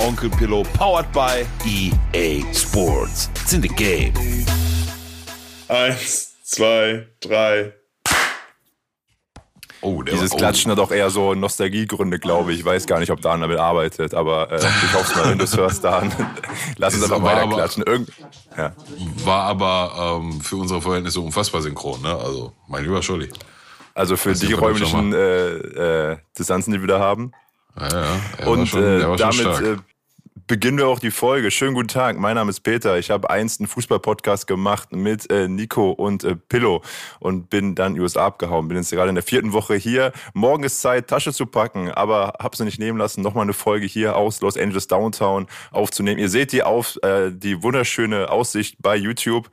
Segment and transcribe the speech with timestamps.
[0.00, 3.28] Onkel Pillow, powered by EA Sports.
[3.42, 4.12] It's in the game.
[5.68, 7.72] Eins, zwei, drei.
[9.82, 12.60] Oh, der Dieses war- Klatschen hat auch eher so Nostalgiegründe, glaube ich.
[12.60, 15.44] Ich weiß gar nicht, ob Dan damit arbeitet, aber äh, ich hoffe mal, wenn du
[15.44, 16.12] es hörst, Dan.
[16.76, 17.82] Lass uns einfach aber- weiter klatschen.
[17.84, 18.10] Irgend
[18.56, 18.72] ja.
[19.24, 22.14] war aber ähm, für unsere Verhältnisse unfassbar synchron, ne?
[22.14, 23.30] Also, mein lieber Scholli.
[23.94, 25.48] Also für Das die räumlichen äh,
[26.12, 27.32] äh, Distanzen, die wir da haben.
[27.78, 28.04] Ja, ja,
[28.38, 29.62] er war Und schon, äh, er war schon damit stark.
[29.62, 29.76] äh,
[30.50, 31.52] beginnen wir auch die Folge.
[31.52, 32.98] Schönen guten Tag, mein Name ist Peter.
[32.98, 36.82] Ich habe einst einen Fußball-Podcast gemacht mit äh, Nico und äh, Pillow
[37.20, 38.66] und bin dann USA abgehauen.
[38.66, 40.10] Bin jetzt gerade in der vierten Woche hier.
[40.34, 43.86] Morgen ist Zeit, Tasche zu packen, aber hab's noch nicht nehmen lassen, nochmal eine Folge
[43.86, 46.18] hier aus Los Angeles Downtown aufzunehmen.
[46.18, 49.50] Ihr seht die auf äh, die wunderschöne Aussicht bei YouTube.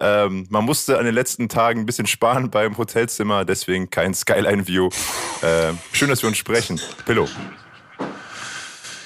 [0.00, 4.88] Ähm, man musste an den letzten Tagen ein bisschen sparen beim Hotelzimmer, deswegen kein Skyline-View.
[5.42, 6.80] Äh, schön, dass wir uns sprechen.
[7.06, 7.28] Pillow.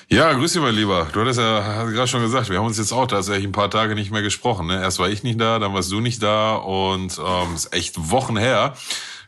[0.08, 1.08] Ja, grüß dich, mein Lieber.
[1.12, 3.94] Du hattest ja gerade schon gesagt, wir haben uns jetzt auch tatsächlich ein paar Tage
[3.94, 4.66] nicht mehr gesprochen.
[4.66, 4.80] Ne?
[4.80, 8.36] Erst war ich nicht da, dann warst du nicht da und ähm, ist echt Wochen
[8.36, 8.74] her.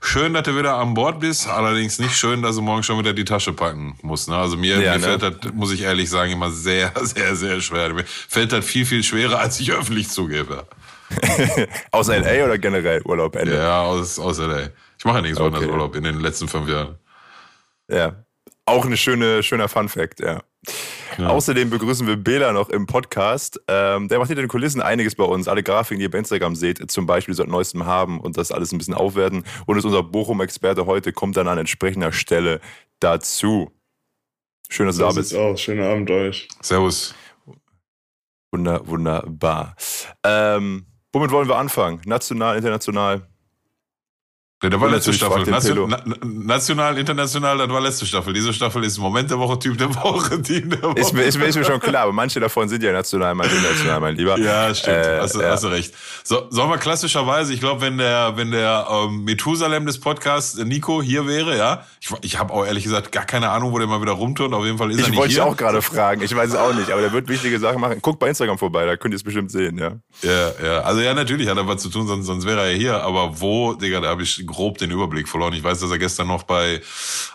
[0.03, 3.15] Schön, dass du wieder an Bord bist, allerdings nicht schön, dass du morgen schon wieder
[3.15, 4.29] die Tasche packen musst.
[4.29, 4.37] Ne?
[4.37, 5.19] Also mir, Ja, mir ne?
[5.19, 7.93] fällt das, muss ich ehrlich sagen, immer sehr, sehr, sehr schwer.
[7.95, 10.67] Mir fällt das viel, viel schwerer, als ich öffentlich zugebe.
[11.93, 13.57] Aus LA oder generell Urlaub Ende?
[13.57, 14.71] Ja, aus, aus LA.
[14.99, 15.47] Ich mache ja nichts Okay.
[15.47, 16.97] anderes Urlaub in den letzten fünf Jahren.
[17.89, 18.25] Ja.
[18.65, 20.43] Auch eine schöne, schöner Fun Fact, ja.
[21.19, 21.29] Ja.
[21.29, 23.61] Außerdem begrüßen wir Bela noch im Podcast.
[23.69, 25.49] Ähm, der macht hinter den Kulissen einiges bei uns.
[25.49, 28.73] Alle Grafiken, die ihr bei Instagram seht, zum Beispiel seit neuestem haben und das alles
[28.73, 29.45] ein bisschen aufwerten.
[29.67, 32.61] Und ist unser Bochum-Experte heute, kommt dann an entsprechender Stelle
[33.01, 33.71] dazu.
[34.69, 35.41] Schön, dass du So da sieht's bist.
[35.41, 35.61] aus.
[35.61, 36.49] Schönen Abend euch.
[36.61, 37.15] Servus.
[38.53, 39.77] Wunder, wunderbar.
[40.25, 42.01] Ähm, womit wollen wir anfangen?
[42.05, 43.27] National, international?
[44.63, 45.45] Ja, das war letzte Staffel.
[45.45, 48.33] Nation, na, national, international, das war letzte Staffel.
[48.33, 50.99] Diese Staffel ist Moment der Woche, Typ der Woche, Team der Woche.
[50.99, 53.55] Ist mir, ist, mir, ist mir schon klar, aber manche davon sind ja national, manche
[53.55, 54.39] international, mein Lieber.
[54.39, 54.97] ja, stimmt.
[54.97, 55.51] Äh, hast, du- ja.
[55.51, 55.93] hast du recht.
[56.25, 60.65] So, sollen wir klassischerweise, ich glaube, wenn der, wenn der ähm, Methusalem des Podcasts, äh,
[60.65, 63.87] Nico, hier wäre, ja, ich, ich habe auch ehrlich gesagt gar keine Ahnung, wo der
[63.87, 64.55] mal wieder rumturnt.
[64.55, 65.45] Auf jeden Fall ist er Ich nicht wollte dich hier.
[65.45, 66.23] auch gerade fragen.
[66.23, 68.01] Ich weiß es auch nicht, aber der wird wichtige Sachen machen.
[68.01, 69.93] Guckt bei Instagram vorbei, da könnt ihr es bestimmt sehen, ja.
[70.23, 70.81] Ja, ja.
[70.81, 73.03] Also ja, natürlich hat er was zu tun, sonst, sonst wäre er ja hier.
[73.03, 75.53] Aber wo, Digga, da habe ich grob den Überblick verloren.
[75.53, 76.81] Ich weiß, dass er gestern noch bei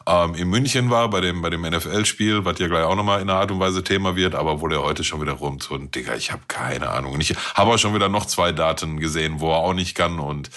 [0.08, 3.30] ähm, in München war, bei dem, bei dem NFL-Spiel, was ja gleich auch nochmal in
[3.30, 5.94] einer Art und Weise Thema wird, aber wo der heute schon wieder rumtut.
[5.94, 7.14] Digga, ich habe keine Ahnung.
[7.14, 10.20] Und ich habe auch schon wieder noch zwei Daten gesehen, wo er auch nicht kann.
[10.20, 10.50] Und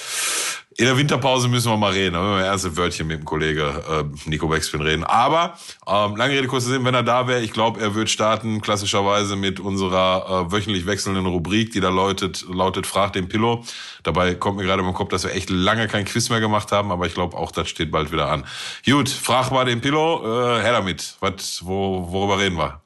[0.77, 2.15] in der Winterpause müssen wir mal reden.
[2.15, 5.05] Da müssen wir erste Wörtchen mit dem Kollege äh, Nico Backspin reden.
[5.05, 5.55] Aber
[5.87, 9.37] ähm, lange Rede, kurzer Sinn, wenn er da wäre, ich glaube, er wird starten klassischerweise
[9.37, 13.65] mit unserer äh, wöchentlich wechselnden Rubrik, die da lautet, lautet Frag den Pillow.
[14.03, 16.91] Dabei kommt mir gerade im Kopf, dass wir echt lange kein Quiz mehr gemacht haben,
[16.91, 18.45] aber ich glaube auch, das steht bald wieder an.
[18.85, 21.17] Gut, frag mal den Pillow, äh, her damit.
[21.21, 22.84] Was, wo, worüber reden wir?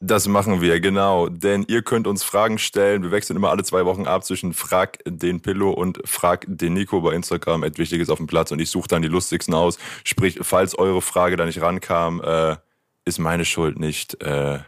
[0.00, 1.28] Das machen wir, genau.
[1.28, 3.02] Denn ihr könnt uns Fragen stellen.
[3.02, 7.00] Wir wechseln immer alle zwei Wochen ab zwischen Frag den Pillow und Frag den Nico
[7.00, 7.64] bei Instagram.
[7.64, 8.52] Et Wichtiges auf dem Platz.
[8.52, 9.76] Und ich suche dann die lustigsten aus.
[10.04, 12.56] Sprich, falls eure Frage da nicht rankam, äh,
[13.04, 14.22] ist meine Schuld nicht.
[14.22, 14.60] Äh,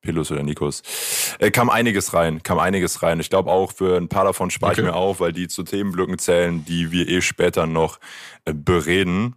[0.00, 0.82] Pillows oder Nikos.
[1.38, 3.20] Äh, kam einiges rein, kam einiges rein.
[3.20, 4.80] Ich glaube auch für ein paar davon spare Okay.
[4.82, 7.98] ich mir auf, weil die zu Themenblöcken zählen, die wir eh später noch
[8.44, 9.36] äh, bereden.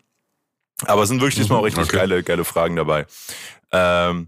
[0.86, 1.96] Aber es sind wirklich diesmal auch richtig Okay.
[1.96, 3.06] geile, geile Fragen dabei.
[3.72, 4.28] Ähm,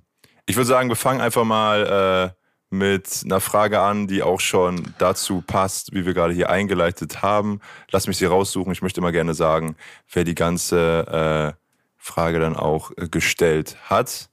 [0.50, 4.96] ich würde sagen, wir fangen einfach mal äh, mit einer Frage an, die auch schon
[4.98, 7.62] dazu passt, wie wir gerade hier eingeleitet haben.
[7.92, 8.74] Lass mich sie raussuchen.
[8.74, 9.76] Ich möchte mal gerne sagen,
[10.12, 11.64] wer die ganze äh,
[11.98, 14.32] Frage dann auch äh, gestellt hat.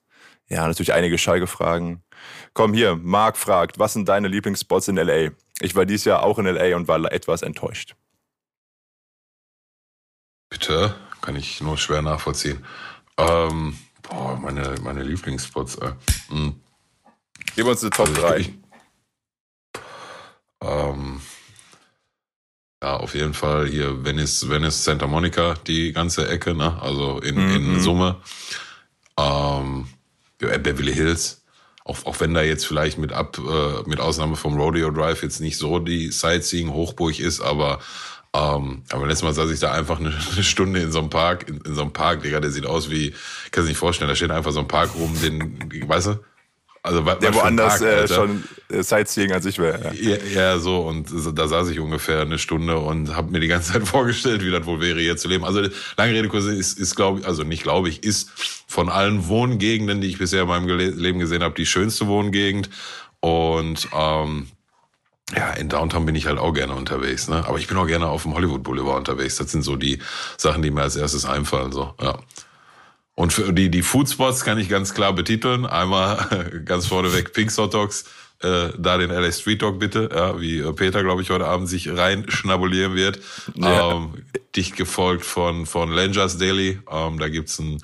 [0.49, 2.03] Ja, natürlich einige Schalke-Fragen.
[2.55, 5.33] Komm hier, Marc fragt, was sind deine Lieblingsspots in L.A.?
[5.61, 6.77] Ich war dieses Jahr auch in L.A.
[6.77, 7.95] und war etwas enttäuscht.
[10.49, 10.95] Bitte?
[11.21, 12.65] Kann ich nur schwer nachvollziehen.
[13.19, 13.77] Ähm,
[14.09, 15.77] boah, meine, meine Lieblingsspots.
[15.77, 15.93] Äh.
[16.29, 16.61] Hm.
[17.55, 18.37] Gib uns eine Top Also 3.
[18.39, 18.53] ich-
[20.63, 21.21] Ähm,
[22.83, 26.81] ja, auf jeden Fall hier Venice, Venice, Santa Monica, die ganze Ecke, ne?
[26.81, 27.81] Also in, in Mhm.
[27.81, 28.17] Summe.
[29.19, 29.89] Ähm,
[30.39, 31.43] Beverly Hills.
[31.85, 35.41] Auch, auch wenn da jetzt vielleicht mit ab, äh, mit Ausnahme vom Rodeo Drive jetzt
[35.41, 37.79] nicht so die Sightseeing-Hochburg ist, aber
[38.37, 41.49] ähm, aber letztes Mal saß ich da einfach eine, eine Stunde in so einem Park,
[41.49, 43.15] in, in so einem Park, Digga, der sieht aus wie,
[43.51, 46.21] kann sich nicht vorstellen, da steht einfach so ein Park rum, den, weißt du?
[46.83, 49.93] Also Der woanders Tag, äh, schon äh, Sightseeing an sich wäre.
[50.01, 50.13] Ja.
[50.13, 53.73] Ja, ja, so und da saß ich ungefähr eine Stunde und habe mir die ganze
[53.73, 55.45] Zeit vorgestellt, wie das wohl wäre, hier zu leben.
[55.45, 55.63] Also
[55.97, 58.31] lange Rede kurz ist, ist glaube ich, also nicht glaube ich, ist
[58.69, 62.71] von allen Wohngegenden, die ich bisher in meinem Leben gesehen habe, die schönste Wohngegend.
[63.19, 64.47] Und ähm,
[65.35, 67.45] ja, in Downtown bin ich halt auch gerne unterwegs, ne?
[67.47, 69.37] Aber ich bin auch gerne auf dem Hollywood Boulevard unterwegs.
[69.37, 70.01] Das sind so die
[70.37, 72.19] Sachen, die mir als erstes einfallen, so, ja.
[73.17, 75.65] Und für die, die Foodspots kann ich ganz klar betiteln.
[75.65, 78.05] Einmal ganz vorneweg Pink's Hot Dogs,
[78.43, 81.69] äh, da den LA Street Dog bitte, ja, wie äh, Peter, glaube ich, heute Abend
[81.69, 83.21] sich rein schnabulieren wird.
[83.55, 83.93] Ja.
[83.93, 84.25] Ähm,
[84.55, 86.81] dicht gefolgt von, von Langers Daily.
[86.91, 87.83] Ähm, da gibt's ein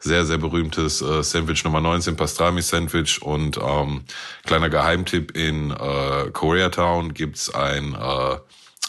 [0.00, 3.22] sehr, sehr berühmtes äh, Sandwich Nummer 19, Pastrami Sandwich.
[3.22, 4.04] Und ähm,
[4.44, 8.36] kleiner Geheimtipp, in äh, Koreatown gibt's ein äh,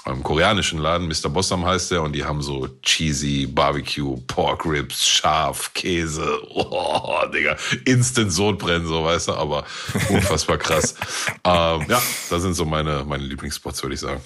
[0.05, 1.29] einem koreanischen Laden, Mr.
[1.29, 7.57] Bossam heißt der, und die haben so cheesy Barbecue, Pork Ribs, Schaf, Käse, oh, Digga,
[7.85, 9.65] Instant Sodbrennen, so weißt du, aber
[10.09, 10.95] unfassbar krass.
[11.43, 14.21] ähm, ja, das sind so meine, meine Lieblingsspots, würde ich sagen.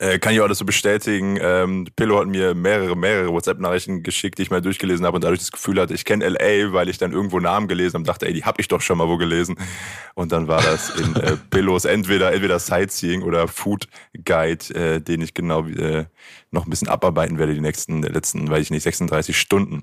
[0.00, 1.38] Äh, kann ich auch das so bestätigen.
[1.38, 5.40] Ähm, Pillow hat mir mehrere, mehrere WhatsApp-Nachrichten geschickt, die ich mal durchgelesen habe und dadurch
[5.40, 8.26] das Gefühl hatte, ich kenne LA, weil ich dann irgendwo Namen gelesen habe und dachte,
[8.26, 9.56] ey, die habe ich doch schon mal wo gelesen.
[10.14, 13.88] Und dann war das in äh, Pillows entweder, entweder Sightseeing oder Food
[14.24, 16.06] Guide, äh, den ich genau äh,
[16.50, 19.82] noch ein bisschen abarbeiten werde, die nächsten, letzten, weiß ich nicht, 36 Stunden.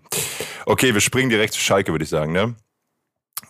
[0.66, 2.56] Okay, wir springen direkt zu Schalke, würde ich sagen, ne?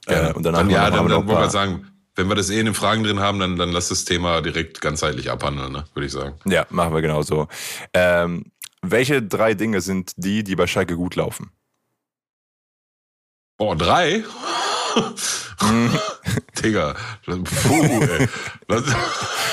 [0.06, 1.88] Äh, und dann haben wir ja, noch, dann, dann wollen wir sagen,
[2.18, 4.82] wenn wir das eh in den Fragen drin haben, dann, dann lass das Thema direkt
[4.82, 5.86] ganzheitlich abhandeln, ne?
[5.94, 6.36] würde ich sagen.
[6.46, 7.48] Ja, machen wir genau so.
[7.94, 11.52] Ähm, welche drei Dinge sind die, die bei Schalke gut laufen?
[13.60, 14.24] Oh, drei?
[16.64, 18.28] Digga, puh, ey.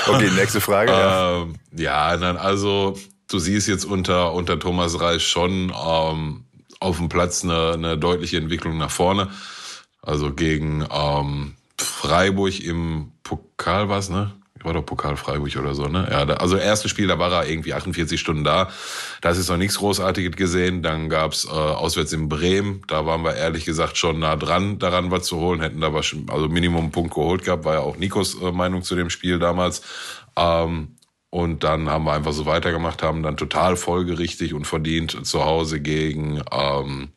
[0.07, 0.91] Okay, nächste Frage.
[0.91, 1.41] ja.
[1.41, 2.97] Ähm, ja, dann also
[3.27, 6.45] du siehst jetzt unter unter Thomas Reis schon ähm,
[6.79, 9.29] auf dem Platz eine, eine deutliche Entwicklung nach vorne.
[10.01, 14.31] Also gegen ähm, Freiburg im Pokal was, ne?
[14.65, 16.07] War doch Pokal Freiburg oder so, ne?
[16.09, 18.71] Ja, da, also erste Spiel, da war er irgendwie 48 Stunden da.
[19.21, 20.81] Da ist noch nichts Großartiges gesehen.
[20.81, 22.81] Dann gab's äh, auswärts in Bremen.
[22.87, 25.61] Da waren wir ehrlich gesagt schon nah dran, daran was zu holen.
[25.61, 28.81] Hätten da was, also Minimum einen Punkt geholt gehabt, war ja auch Nikos äh, Meinung
[28.81, 29.83] zu dem Spiel damals.
[30.35, 30.95] Ähm,
[31.29, 35.79] und dann haben wir einfach so weitergemacht, haben dann total folgerichtig und verdient zu Hause
[35.79, 37.09] gegen, ähm,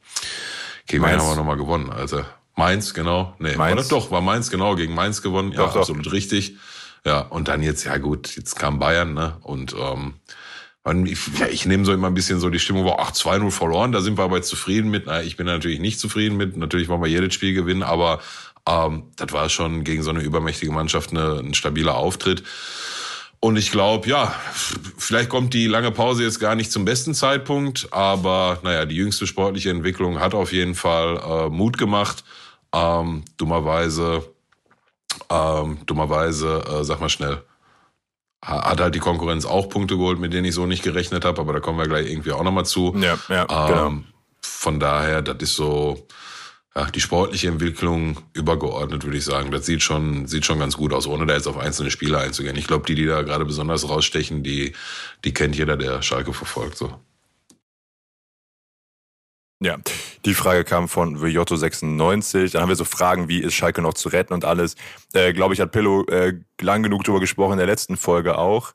[0.86, 1.22] gegen Mainz.
[1.22, 2.26] haben wir nochmal gewonnen, Alter?
[2.58, 3.34] Mainz, genau.
[3.38, 3.80] Nee, Mainz.
[3.80, 5.52] Oder doch, war Mainz, genau, gegen Mainz gewonnen.
[5.52, 5.80] Ja, Doch, doch.
[5.80, 6.56] absolut richtig.
[7.06, 9.36] Ja, und dann jetzt, ja gut, jetzt kam Bayern, ne?
[9.42, 10.14] Und ähm,
[11.06, 13.92] ich, ja, ich nehme so immer ein bisschen so die Stimmung, war ach, 2-0 verloren,
[13.92, 15.06] da sind wir aber jetzt zufrieden mit.
[15.06, 16.56] Na, ich bin natürlich nicht zufrieden mit.
[16.56, 18.20] Natürlich wollen wir jedes Spiel gewinnen, aber
[18.68, 22.42] ähm, das war schon gegen so eine übermächtige Mannschaft eine, ein stabiler Auftritt.
[23.40, 24.34] Und ich glaube, ja,
[24.96, 29.28] vielleicht kommt die lange Pause jetzt gar nicht zum besten Zeitpunkt, aber naja, die jüngste
[29.28, 32.24] sportliche Entwicklung hat auf jeden Fall äh, Mut gemacht.
[32.74, 34.22] Ähm, dummerweise,
[35.30, 37.42] ähm, dummerweise, äh, sag mal schnell,
[38.44, 41.40] ha- hat halt die Konkurrenz auch Punkte geholt, mit denen ich so nicht gerechnet habe,
[41.40, 42.94] aber da kommen wir gleich irgendwie auch nochmal zu.
[42.98, 44.02] Ja, ja, Ähm, genau.
[44.42, 46.06] Von daher, das ist so
[46.76, 49.50] ja, die sportliche Entwicklung übergeordnet, würde ich sagen.
[49.50, 52.56] Das sieht schon, sieht schon ganz gut aus, ohne da jetzt auf einzelne Spieler einzugehen.
[52.56, 54.74] Ich glaube, die, die da gerade besonders rausstechen, die,
[55.24, 56.76] die kennt jeder, der Schalke verfolgt.
[56.76, 56.92] So.
[59.60, 59.76] Ja,
[60.24, 62.52] die Frage kam von Vjotto96.
[62.52, 64.76] Dann haben wir so Fragen wie, ist Schalke noch zu retten und alles.
[65.14, 68.72] Äh, Glaube ich, hat Pillow äh, lang genug drüber gesprochen in der letzten Folge auch.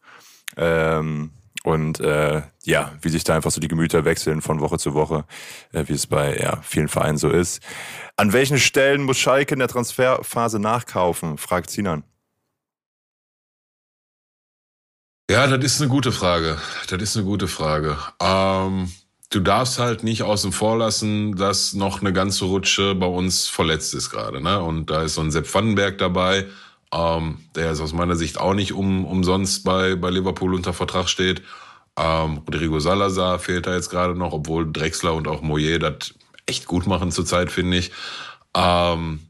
[0.57, 1.31] Ähm,
[1.63, 5.23] und äh, ja, wie sich da einfach so die Gemüter wechseln von Woche zu Woche,
[5.71, 7.61] äh, wie es bei ja, vielen Vereinen so ist.
[8.17, 11.37] An welchen Stellen muss Schalke in der Transferphase nachkaufen?
[11.37, 12.03] fragt Sinan.
[15.31, 16.57] Ja, das ist eine gute Frage.
[16.89, 17.97] Das ist eine gute Frage.
[18.19, 18.91] Ähm,
[19.33, 23.93] du darfst halt nicht außen vor lassen, dass noch eine ganze Rutsche bei uns verletzt
[23.93, 24.41] ist gerade.
[24.41, 24.61] Ne?
[24.61, 26.45] Und da ist so ein Sepp Vandenberg dabei,
[26.93, 31.09] ähm, der ist aus meiner Sicht auch nicht um, umsonst bei, bei Liverpool unter Vertrag
[31.09, 31.41] steht.
[31.97, 36.13] Ähm, Rodrigo Salazar fehlt da jetzt gerade noch, obwohl Drexler und auch Moyer das
[36.45, 37.91] echt gut machen zurzeit, finde ich.
[38.55, 39.21] Ähm,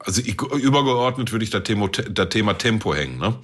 [0.00, 3.18] also ich, übergeordnet würde ich das Thema, das Thema Tempo hängen.
[3.18, 3.36] Ne?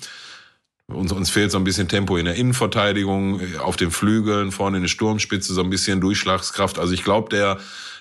[0.90, 4.85] Uns, uns fehlt so ein bisschen Tempo in der Innenverteidigung, auf den Flügeln, vorne in
[4.85, 6.78] der Sturmspitze, so ein bisschen Durchschlagskraft.
[6.78, 7.59] Also ich glaube, der,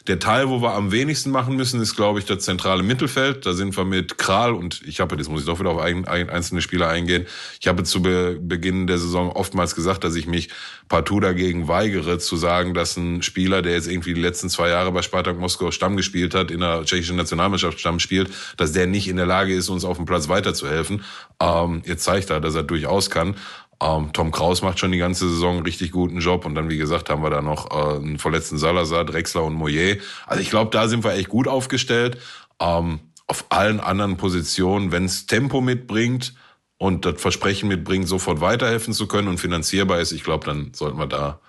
[0.08, 3.46] der Teil, wo wir am wenigsten machen müssen, ist, glaube ich, das zentrale Mittelfeld.
[3.46, 6.08] Da sind wir mit Kral und ich habe, das muss ich doch wieder auf ein,
[6.08, 7.26] ein, einzelne Spieler eingehen.
[7.60, 10.50] Ich habe zu Be Beginn der Saison oftmals gesagt, dass ich mich
[10.88, 14.92] partout dagegen weigere, zu sagen, dass ein Spieler, der jetzt irgendwie die letzten zwei Jahre
[14.92, 19.10] bei Spartak Moskau Stamm gespielt hat, in der tschechischen Nationalmannschaft Stamm spielt, dass der nicht
[19.10, 21.04] in der Lage ist, uns auf dem Platz weiterzuhelfen.
[21.42, 23.36] Ähm, jetzt zeigt er, dass er durchaus kann.
[23.81, 26.77] Ähm, Tom Kraus macht schon die ganze Saison einen richtig guten Job und dann, wie
[26.77, 29.98] gesagt, haben wir da noch äh, einen verletzten Salazar, Drexler und Moyer.
[30.25, 32.17] Also ich glaube, da sind wir echt gut aufgestellt.
[32.60, 36.34] Ähm, auf allen anderen Positionen, wenn es Tempo mitbringt
[36.77, 40.98] und das Versprechen mitbringt, sofort weiterhelfen zu können und finanzierbar ist, ich glaube, dann sollten
[40.98, 41.39] wir da,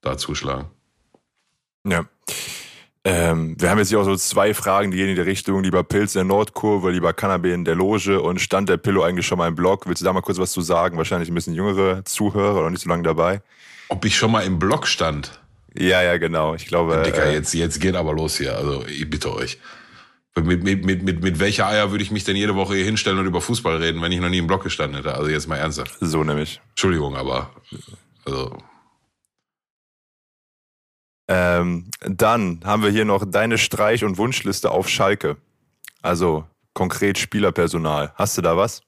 [0.00, 0.66] da zuschlagen.
[1.86, 2.06] Ja.
[3.04, 5.82] Ähm, wir haben jetzt hier auch so zwei Fragen, die gehen in die Richtung, lieber
[5.82, 9.38] Pilz in der Nordkurve, lieber Cannabis in der Loge und stand der Pillow eigentlich schon
[9.38, 9.88] mal im Blog?
[9.88, 10.96] Willst du da mal kurz was zu sagen?
[10.98, 13.42] Wahrscheinlich ein bisschen jüngere Zuhörer oder nicht so lange dabei.
[13.88, 15.40] Ob ich schon mal im Blog stand?
[15.74, 16.54] Ja, ja, genau.
[16.54, 17.02] Ich glaube.
[17.04, 18.56] Dicker, äh, jetzt, jetzt geht aber los hier.
[18.56, 19.58] Also ich bitte euch.
[20.36, 23.18] Mit, mit, mit, mit, mit welcher Eier würde ich mich denn jede Woche hier hinstellen
[23.18, 25.14] und über Fußball reden, wenn ich noch nie im Blog gestanden hätte?
[25.14, 25.96] Also jetzt mal ernsthaft.
[26.00, 26.60] So nämlich.
[26.70, 27.50] Entschuldigung, aber
[28.24, 28.56] also
[31.28, 35.36] ähm, dann haben wir hier noch deine Streich- und Wunschliste auf Schalke.
[36.02, 38.12] Also konkret Spielerpersonal.
[38.16, 38.82] Hast du da was?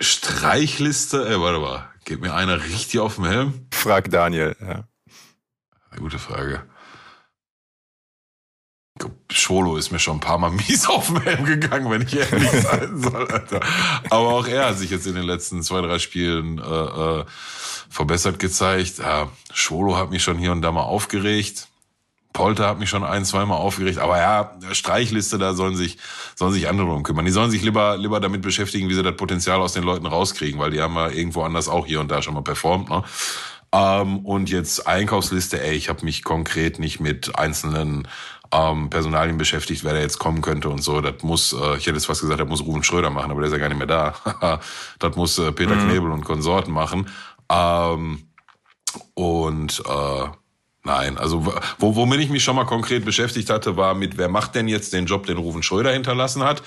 [0.00, 1.28] Streichliste?
[1.28, 1.88] Ey, warte mal.
[2.04, 3.66] Geht mir einer richtig auf den Helm?
[3.72, 4.84] Frag Daniel, ja.
[5.96, 6.62] Gute Frage.
[9.30, 12.50] Scholo ist mir schon ein paar Mal mies auf den Helm gegangen, wenn ich ehrlich
[12.62, 13.60] sein soll, Alter.
[14.10, 17.24] Aber auch er hat sich jetzt in den letzten zwei, drei Spielen äh, äh,
[17.90, 18.98] verbessert gezeigt.
[18.98, 21.66] Ja, Scholo hat mich schon hier und da mal aufgeregt.
[22.32, 23.98] Polter hat mich schon ein, zweimal aufgeregt.
[23.98, 25.98] Aber ja, Streichliste, da sollen sich,
[26.36, 27.24] sollen sich andere drum kümmern.
[27.24, 30.60] Die sollen sich lieber, lieber damit beschäftigen, wie sie das Potenzial aus den Leuten rauskriegen,
[30.60, 32.88] weil die haben ja irgendwo anders auch hier und da schon mal performt.
[32.88, 33.02] Ne?
[33.72, 38.06] Ähm, und jetzt Einkaufsliste, ey, ich habe mich konkret nicht mit einzelnen
[38.52, 41.00] ähm, Personalien beschäftigt, wer da jetzt kommen könnte und so.
[41.00, 43.48] Das muss, äh, ich hätte jetzt fast gesagt, das muss Ruben Schröder machen, aber der
[43.48, 44.60] ist ja gar nicht mehr da.
[44.98, 45.88] das muss äh, Peter mhm.
[45.88, 47.08] Knebel und Konsorten machen.
[47.50, 48.26] Ähm,
[49.14, 50.28] und äh,
[50.84, 54.54] nein, also wo, womit ich mich schon mal konkret beschäftigt hatte, war mit, wer macht
[54.54, 56.62] denn jetzt den Job, den Rufen Schröder hinterlassen hat.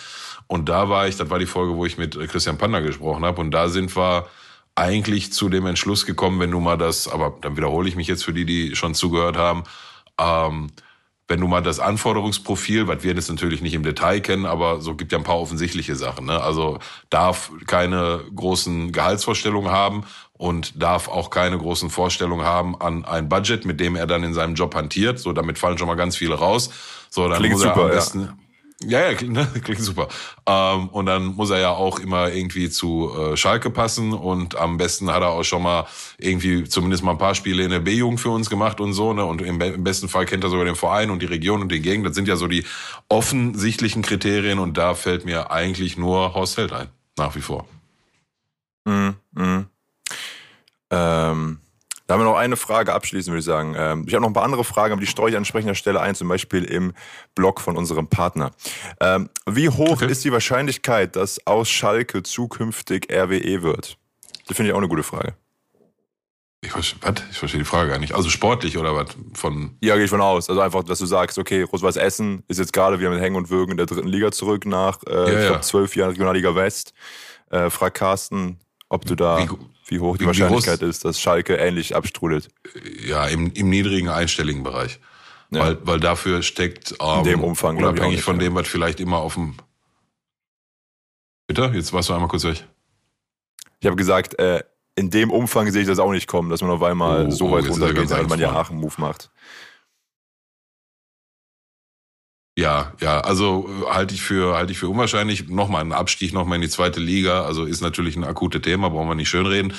[0.48, 3.40] Und da war ich, das war die Folge, wo ich mit Christian Panda gesprochen habe.
[3.40, 4.28] Und da sind wir
[4.76, 8.24] eigentlich zu dem Entschluss gekommen, wenn du mal das, aber dann wiederhole ich mich jetzt
[8.24, 9.64] für die, die schon zugehört haben,
[10.20, 10.72] ähm,
[11.28, 14.96] wenn du mal das Anforderungsprofil, was wir jetzt natürlich nicht im Detail kennen, aber so
[14.96, 16.26] gibt ja ein paar offensichtliche Sachen.
[16.26, 16.42] Ne?
[16.42, 20.04] Also darf keine großen Gehaltsvorstellungen haben
[20.44, 24.34] und darf auch keine großen Vorstellungen haben an ein Budget, mit dem er dann in
[24.34, 25.18] seinem Job hantiert.
[25.18, 26.70] So, damit fallen schon mal ganz viele raus.
[27.10, 28.38] So, dann Klingt muss er super, am besten, ja.
[28.86, 29.48] Ja, ja, ne?
[29.64, 30.10] klingt super.
[30.46, 34.76] Ähm, und dann muss er ja auch immer irgendwie zu äh, Schalke passen und am
[34.76, 38.20] besten hat er auch schon mal irgendwie zumindest mal ein paar Spiele in der B-Jugend
[38.20, 39.24] für uns gemacht und so, ne?
[39.24, 41.82] Und im, im, besten Fall kennt er sogar den Verein und die Region und die
[41.82, 42.06] Gegend.
[42.06, 42.66] Das sind ja so die
[43.08, 47.66] offensichtlichen Kriterien und da fällt mir eigentlich nur Horst Held ein, nach wie vor.
[48.84, 49.16] Mhm.
[49.32, 49.68] mhm.
[50.90, 51.60] Ähm
[52.06, 53.76] da haben wir noch eine Frage abschließend, würde ich sagen.
[53.78, 56.02] Ähm, ich habe noch ein paar andere Fragen, aber die streue ich an entsprechender Stelle
[56.02, 56.94] ein, zum Beispiel im
[57.34, 58.52] Blog von unserem Partner.
[59.00, 60.12] Ähm, wie hoch okay.
[60.12, 63.98] ist die Wahrscheinlichkeit, dass aus Schalke zukünftig RWE wird?
[64.48, 65.36] Das finde ich auch eine gute Frage.
[66.62, 67.24] Ich verstehe, was?
[67.32, 68.14] ich verstehe die Frage gar nicht.
[68.14, 69.08] Also sportlich oder was?
[69.34, 70.50] Von ja, gehe ich von aus.
[70.50, 73.50] Also einfach, dass du sagst, okay, Rot-Weiß Essen ist jetzt gerade wieder mit Hängen und
[73.50, 76.94] Würgen in der dritten Liga zurück nach, äh, ja, glaube, zwölf Jahren Regionalliga West.
[77.50, 78.60] Äh, frag Carsten,
[78.90, 79.50] ob du da, wie,
[79.88, 82.50] wie hoch die wie Wahrscheinlichkeit groß, ist, dass Schalke ähnlich abstrudelt.
[83.06, 85.00] Ja, im, im niedrigen einstelligen Bereich.
[85.52, 85.62] Ja.
[85.62, 89.18] Weil, weil dafür steckt ähm, in dem Umfang, unabhängig nicht, von dem, was vielleicht immer
[89.18, 89.56] auf dem
[91.48, 91.72] Bitte?
[91.74, 92.66] Jetzt warst du einmal kurz weg.
[93.80, 94.64] Ich habe gesagt, äh,
[94.96, 97.52] in dem Umfang sehe ich das auch nicht kommen, dass man auf einmal oh, so
[97.52, 99.32] weit oh, runtergeht, weil man ja Aachen-Move macht.
[102.56, 105.48] Ja, ja, also äh, halte ich für halte ich für unwahrscheinlich.
[105.50, 109.08] Nochmal ein Abstieg nochmal in die zweite Liga, also ist natürlich ein akutes Thema, brauchen
[109.10, 109.74] wir nicht schönreden.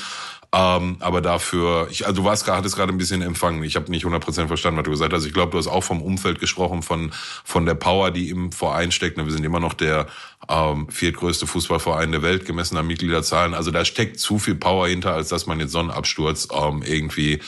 [0.52, 3.62] Ähm, aber dafür, ich, also du warst gerade, hattest gerade ein bisschen empfangen.
[3.64, 5.24] Ich habe nicht 100% verstanden, was du gesagt hast.
[5.24, 7.12] Ich glaube, du hast auch vom Umfeld gesprochen, von
[7.44, 9.16] von der Power, die im Verein steckt.
[9.18, 10.06] Wir sind immer noch der
[10.48, 13.54] ähm, viertgrößte Fußballverein der Welt gemessen an Mitgliederzahlen.
[13.54, 16.82] Also da steckt zu viel Power hinter, als dass man jetzt so einen Absturz ähm,
[16.84, 17.40] irgendwie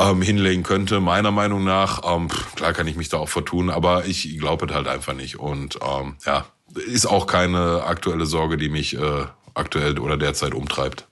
[0.00, 1.00] ähm, hinlegen könnte.
[1.00, 4.88] Meiner Meinung nach, ähm, klar kann ich mich da auch vertun, aber ich glaube halt
[4.88, 5.38] einfach nicht.
[5.38, 11.06] Und ähm, ja, ist auch keine aktuelle Sorge, die mich äh, aktuell oder derzeit umtreibt.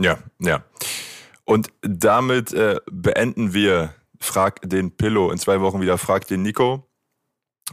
[0.00, 0.64] Ja, ja.
[1.44, 5.30] Und damit äh, beenden wir Frag den Pillow.
[5.30, 6.85] In zwei Wochen wieder Frag den Nico.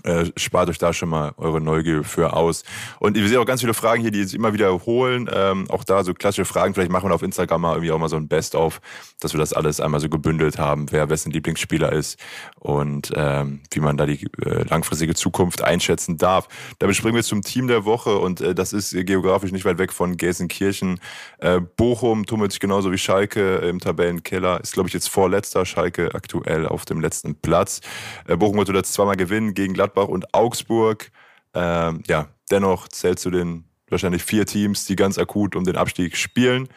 [0.02, 2.64] Äh, spart euch da schon mal eure Neugier für aus.
[3.00, 5.30] Und wir sehen auch ganz viele Fragen hier, die sich immer wiederholen.
[5.32, 6.74] Ähm, auch da so klassische Fragen.
[6.74, 8.82] Vielleicht machen wir auf Instagram mal irgendwie auch mal so ein Best-of,
[9.20, 12.20] dass wir das alles einmal so gebündelt haben, wer wessen Lieblingsspieler ist
[12.60, 16.48] und ähm, wie man da die äh, langfristige Zukunft einschätzen darf.
[16.80, 19.94] Damit springen wir zum Team der Woche und äh, das ist geografisch nicht weit weg
[19.94, 21.00] von Gelsenkirchen.
[21.38, 24.60] Äh, Bochum tummelt sich genauso wie Schalke im Tabellenkeller.
[24.60, 25.66] Ist, glaube ich, jetzt vorletzter.
[25.66, 27.82] Schalke aktuell auf dem letzten Platz.
[28.28, 31.12] Äh, Bochum wird jetzt zweimal gewinnen gegen Gladbach und Augsburg.
[31.54, 36.16] Ähm, ja, dennoch zählt zu den wahrscheinlich vier Teams, die ganz akut um den Abstieg
[36.16, 36.70] spielen.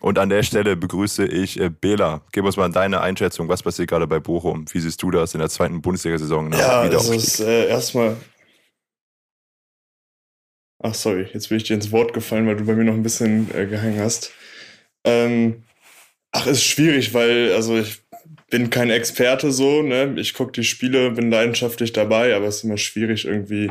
[0.00, 2.22] Und an der Stelle begrüße ich äh, Bela.
[2.32, 3.48] Gib uns mal deine Einschätzung.
[3.48, 4.64] Was passiert gerade bei Bochum?
[4.72, 6.52] Wie siehst du das in der zweiten Bundesliga-Saison?
[6.52, 8.16] Ja, das ist äh, erstmal.
[10.82, 13.02] Ach, sorry, jetzt bin ich dir ins Wort gefallen, weil du bei mir noch ein
[13.02, 14.32] bisschen äh, gehangen hast.
[15.04, 15.64] Ähm,
[16.32, 18.02] ach, ist schwierig, weil, also ich
[18.50, 20.14] bin kein Experte so, ne?
[20.16, 23.70] Ich gucke die Spiele, bin leidenschaftlich dabei, aber es ist immer schwierig, irgendwie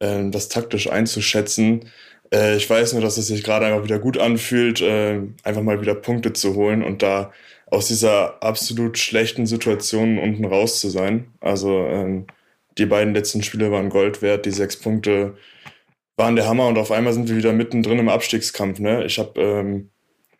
[0.00, 1.90] äh, das taktisch einzuschätzen.
[2.32, 5.80] Äh, ich weiß nur, dass es sich gerade einfach wieder gut anfühlt, äh, einfach mal
[5.80, 7.32] wieder Punkte zu holen und da
[7.66, 11.28] aus dieser absolut schlechten Situation unten raus zu sein.
[11.40, 12.26] Also ähm,
[12.78, 15.36] die beiden letzten Spiele waren Gold wert, die sechs Punkte
[16.16, 18.78] waren der Hammer und auf einmal sind wir wieder mittendrin im Abstiegskampf.
[18.78, 19.04] Ne?
[19.04, 19.90] Ich habe ähm,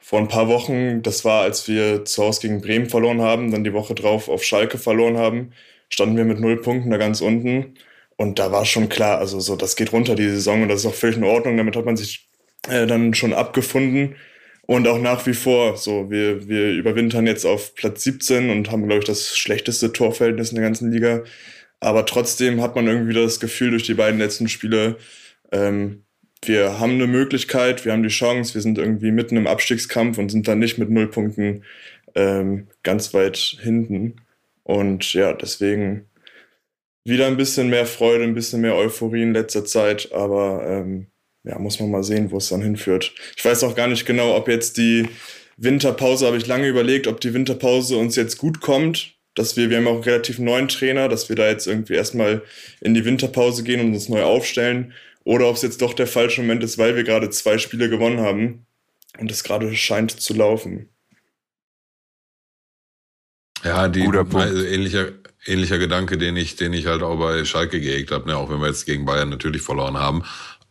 [0.04, 3.64] vor ein paar Wochen, das war, als wir zu Hause gegen Bremen verloren haben, dann
[3.64, 5.52] die Woche drauf auf Schalke verloren haben,
[5.88, 7.74] standen wir mit null Punkten da ganz unten.
[8.16, 10.86] Und da war schon klar, also so, das geht runter die Saison und das ist
[10.86, 11.56] auch völlig in Ordnung.
[11.56, 12.28] Damit hat man sich
[12.68, 14.16] äh, dann schon abgefunden.
[14.66, 18.86] Und auch nach wie vor, so, wir, wir überwintern jetzt auf Platz 17 und haben,
[18.86, 21.24] glaube ich, das schlechteste Torverhältnis in der ganzen Liga.
[21.80, 24.98] Aber trotzdem hat man irgendwie das Gefühl durch die beiden letzten Spiele,
[25.50, 26.03] ähm,
[26.48, 30.30] wir haben eine Möglichkeit, wir haben die Chance, wir sind irgendwie mitten im Abstiegskampf und
[30.30, 31.64] sind dann nicht mit null Punkten
[32.14, 34.16] ähm, ganz weit hinten.
[34.62, 36.06] Und ja, deswegen
[37.04, 41.06] wieder ein bisschen mehr Freude, ein bisschen mehr Euphorie in letzter Zeit, aber ähm,
[41.44, 43.14] ja, muss man mal sehen, wo es dann hinführt.
[43.36, 45.08] Ich weiß auch gar nicht genau, ob jetzt die
[45.56, 49.76] Winterpause, habe ich lange überlegt, ob die Winterpause uns jetzt gut kommt, dass wir, wir
[49.76, 52.42] haben auch einen relativ neuen Trainer, dass wir da jetzt irgendwie erstmal
[52.80, 54.94] in die Winterpause gehen und uns neu aufstellen,
[55.24, 58.20] oder ob es jetzt doch der falsche Moment ist, weil wir gerade zwei Spiele gewonnen
[58.20, 58.66] haben
[59.18, 60.90] und es gerade scheint zu laufen.
[63.64, 65.12] Ja, die also ähnlicher,
[65.46, 68.36] ähnlicher Gedanke, den ich, den ich halt auch bei Schalke gehegt habe, ne?
[68.36, 70.22] auch wenn wir jetzt gegen Bayern natürlich verloren haben.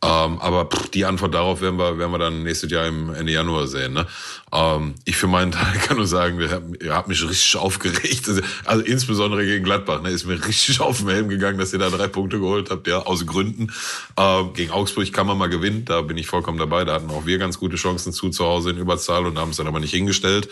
[0.02, 3.32] Ähm, aber pff, die Antwort darauf werden wir, werden wir dann nächstes Jahr im Ende
[3.32, 3.94] Januar sehen.
[3.94, 4.06] Ne?
[4.52, 6.38] Ähm, ich für meinen Teil kann nur sagen,
[6.80, 8.28] ihr habt mich richtig aufgeregt.
[8.66, 11.88] Also, insbesondere gegen Gladbach, ne, ist mir richtig auf den Helm gegangen, dass ihr da
[11.88, 13.72] drei Punkte geholt habt, ja, aus Gründen.
[14.18, 16.84] Ähm, gegen Augsburg kann man mal gewinnen, da bin ich vollkommen dabei.
[16.84, 19.56] Da hatten auch wir ganz gute Chancen zu zu Hause in Überzahl und haben es
[19.56, 20.48] dann aber nicht hingestellt.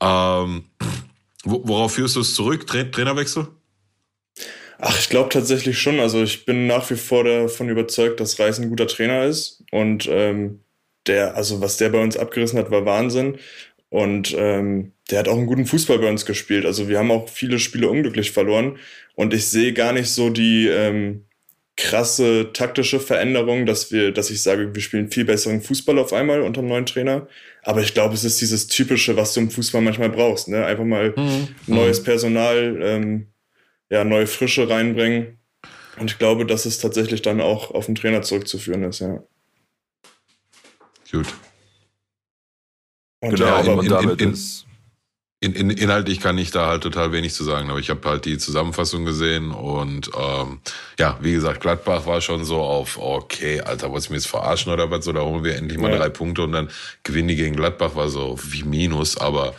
[0.00, 0.64] Ähm,
[1.44, 2.66] worauf führst du es zurück?
[2.66, 3.48] Tra Trainerwechsel?
[4.84, 6.00] Ach, ich glaube tatsächlich schon.
[6.00, 9.62] Also ich bin nach wie vor davon überzeugt, dass Reis ein guter Trainer ist.
[9.70, 10.58] Und ähm,
[11.06, 13.38] der, also was der bei uns abgerissen hat, war Wahnsinn.
[13.90, 16.66] Und ähm, der hat auch einen guten Fußball bei uns gespielt.
[16.66, 18.76] Also wir haben auch viele Spiele unglücklich verloren.
[19.14, 21.26] Und ich sehe gar nicht so die ähm,
[21.76, 26.42] krasse taktische Veränderung, dass wir, dass ich sage, wir spielen viel besseren Fußball auf einmal
[26.42, 27.28] unter dem neuen Trainer.
[27.62, 30.48] Aber ich glaube, es ist dieses typische, was du im Fußball manchmal brauchst.
[30.48, 30.66] Ne?
[30.66, 31.48] Einfach mal mhm.
[31.68, 33.28] neues Personal, ähm,
[33.92, 35.38] ja, neue Frische reinbringen.
[35.98, 39.22] Und ich glaube, dass es tatsächlich dann auch auf den Trainer zurückzuführen ist, ja.
[41.10, 41.26] Gut.
[43.20, 44.66] Und genau, ja, aber in, damit in, in, ist
[45.42, 48.26] in, in, inhaltlich kann ich da halt total wenig zu sagen, aber ich habe halt
[48.26, 50.60] die Zusammenfassung gesehen und ähm,
[51.00, 54.72] ja, wie gesagt, Gladbach war schon so auf, okay, Alter, wolltest du mir jetzt verarschen
[54.72, 55.08] oder was?
[55.08, 55.98] Oder holen wir endlich mal ja.
[55.98, 56.68] drei Punkte und dann
[57.02, 59.16] gewinnen die gegen Gladbach, war so wie Minus.
[59.16, 59.52] Aber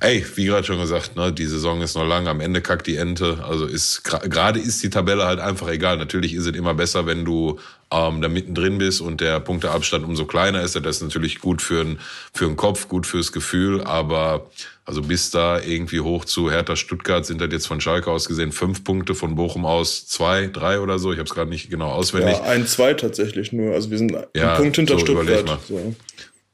[0.00, 2.96] ey, wie gerade schon gesagt, ne, die Saison ist noch lang, am Ende kackt die
[2.96, 3.44] Ente.
[3.48, 5.98] Also ist gerade ist die Tabelle halt einfach egal.
[5.98, 7.60] Natürlich ist es immer besser, wenn du
[7.92, 10.74] ähm, da mittendrin bist und der Punkteabstand umso kleiner ist.
[10.74, 11.98] Das ist natürlich gut für, ein,
[12.32, 14.50] für den Kopf, gut fürs Gefühl, aber
[14.84, 18.50] also bis da irgendwie hoch zu Hertha Stuttgart sind das jetzt von Schalke aus gesehen
[18.50, 21.12] fünf Punkte, von Bochum aus zwei, drei oder so.
[21.12, 22.36] Ich habe es gerade nicht genau auswendig.
[22.38, 23.74] Ja, ein, zwei tatsächlich nur.
[23.74, 25.60] Also wir sind ja, ein Punkt hinter so, Stuttgart.
[25.68, 25.94] So.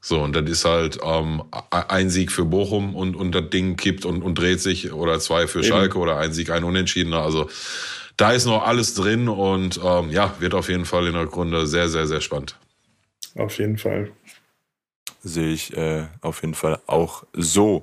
[0.01, 0.21] so.
[0.21, 4.23] und das ist halt ähm, ein Sieg für Bochum und, und das Ding kippt und,
[4.23, 5.69] und dreht sich oder zwei für Eben.
[5.69, 7.23] Schalke oder ein Sieg, ein Unentschiedener.
[7.23, 7.49] Also
[8.19, 11.67] da ist noch alles drin und ähm, ja, wird auf jeden Fall in der Grunde
[11.67, 12.59] sehr, sehr, sehr spannend.
[13.37, 14.11] Auf jeden Fall
[15.23, 17.83] sehe ich äh, auf jeden Fall auch so.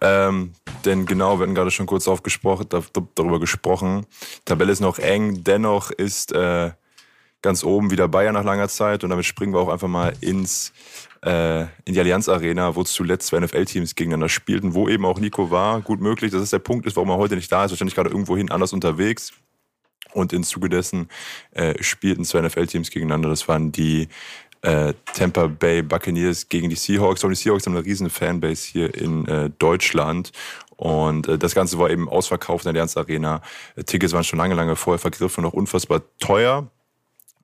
[0.00, 0.52] Ähm,
[0.84, 2.66] denn genau, wir hatten gerade schon kurz aufgesprochen,
[3.14, 4.06] darüber gesprochen.
[4.44, 6.70] Tabelle ist noch eng, dennoch ist äh,
[7.42, 10.72] ganz oben wieder Bayern nach langer Zeit und damit springen wir auch einfach mal ins
[11.24, 15.50] äh, in die Allianz Arena, wo zuletzt zwei NFL-Teams gegeneinander spielten, wo eben auch Nico
[15.50, 15.80] war.
[15.80, 17.72] Gut möglich, dass es der Punkt ist, warum er heute nicht da ist.
[17.72, 19.32] Wahrscheinlich gerade irgendwohin anders unterwegs.
[20.12, 21.08] Und im Zuge dessen
[21.52, 23.28] äh, spielten zwei NFL-Teams gegeneinander.
[23.28, 24.08] Das waren die
[24.62, 27.22] äh, Tampa Bay Buccaneers gegen die Seahawks.
[27.24, 30.32] Und die Seahawks haben eine riesen Fanbase hier in äh, Deutschland.
[30.76, 33.42] Und äh, das Ganze war eben ausverkauft in der Allianz Arena.
[33.76, 36.68] Äh, Tickets waren schon lange, lange vorher vergriffen und auch unfassbar teuer.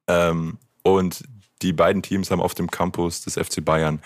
[0.06, 1.24] Ähm, und
[1.62, 4.00] die beiden Teams haben auf dem Campus des FC Bayern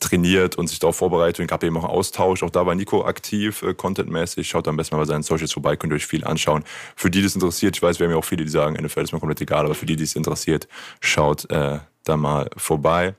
[0.00, 2.42] trainiert und sich darauf vorbereitet und gab eben auch Austausch.
[2.42, 4.48] Auch da war Nico aktiv, äh, contentmäßig.
[4.48, 6.64] Schaut am besten mal bei seinen Socials vorbei, könnt ihr euch viel anschauen.
[6.96, 9.02] Für die, die es interessiert, ich weiß, wir haben ja auch viele, die sagen, NFL
[9.02, 10.66] ist mir komplett egal, aber für die, die es interessiert,
[11.00, 13.14] schaut äh, da mal vorbei.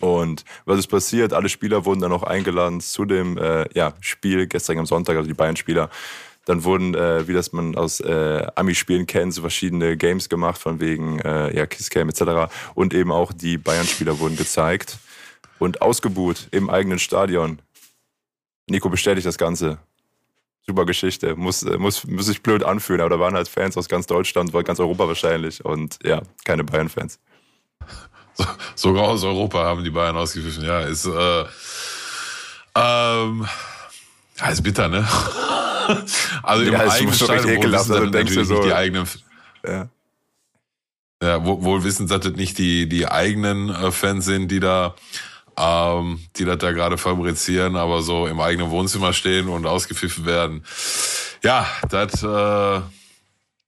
[0.00, 1.32] Und was ist passiert?
[1.32, 5.26] Alle Spieler wurden dann auch eingeladen zu dem äh, ja, Spiel gestern am Sonntag, also
[5.26, 5.88] die Bayern-Spieler.
[6.44, 10.78] Dann wurden, äh, wie das man aus äh, Ami-Spielen kennt, so verschiedene Games gemacht, von
[10.78, 12.52] wegen äh, ja, Kisscam etc.
[12.74, 14.98] Und eben auch die Bayern-Spieler wurden gezeigt
[15.64, 17.60] und ausgebuht im eigenen Stadion.
[18.68, 19.78] Nico bestätigt das Ganze.
[20.66, 21.36] Super Geschichte.
[21.36, 24.52] Muss, äh, muss, muss sich blöd anfühlen, aber da waren halt Fans aus ganz Deutschland,
[24.64, 27.18] ganz Europa wahrscheinlich und ja, keine Bayern-Fans.
[28.36, 30.64] So, sogar aus Europa haben die Bayern ausgepfiffen.
[30.64, 31.44] Ja, ist, äh,
[32.74, 33.46] ähm,
[34.36, 35.06] ja, ist bitter, ne?
[36.42, 39.08] also im ja, eigenen Stadion, wohl wissen, also denkst du so, nicht die eigenen,
[39.64, 39.88] ja.
[41.22, 44.96] ja, wohl wissen, dass das nicht die, die eigenen äh, Fans sind, die da,
[45.58, 50.64] ähm, die das da gerade fabrizieren, aber so im eigenen Wohnzimmer stehen und ausgepfiffen werden.
[51.42, 52.80] Ja, das, äh,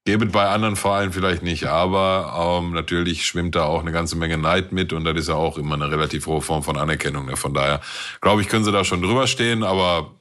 [0.06, 4.38] Gäbe bei anderen Vereinen vielleicht nicht, aber ähm, natürlich schwimmt da auch eine ganze Menge
[4.38, 7.26] Neid mit und das ist ja auch immer eine relativ hohe Form von Anerkennung.
[7.26, 7.36] Ne?
[7.36, 7.80] Von daher
[8.20, 10.14] glaube ich, können sie da schon drüber stehen, aber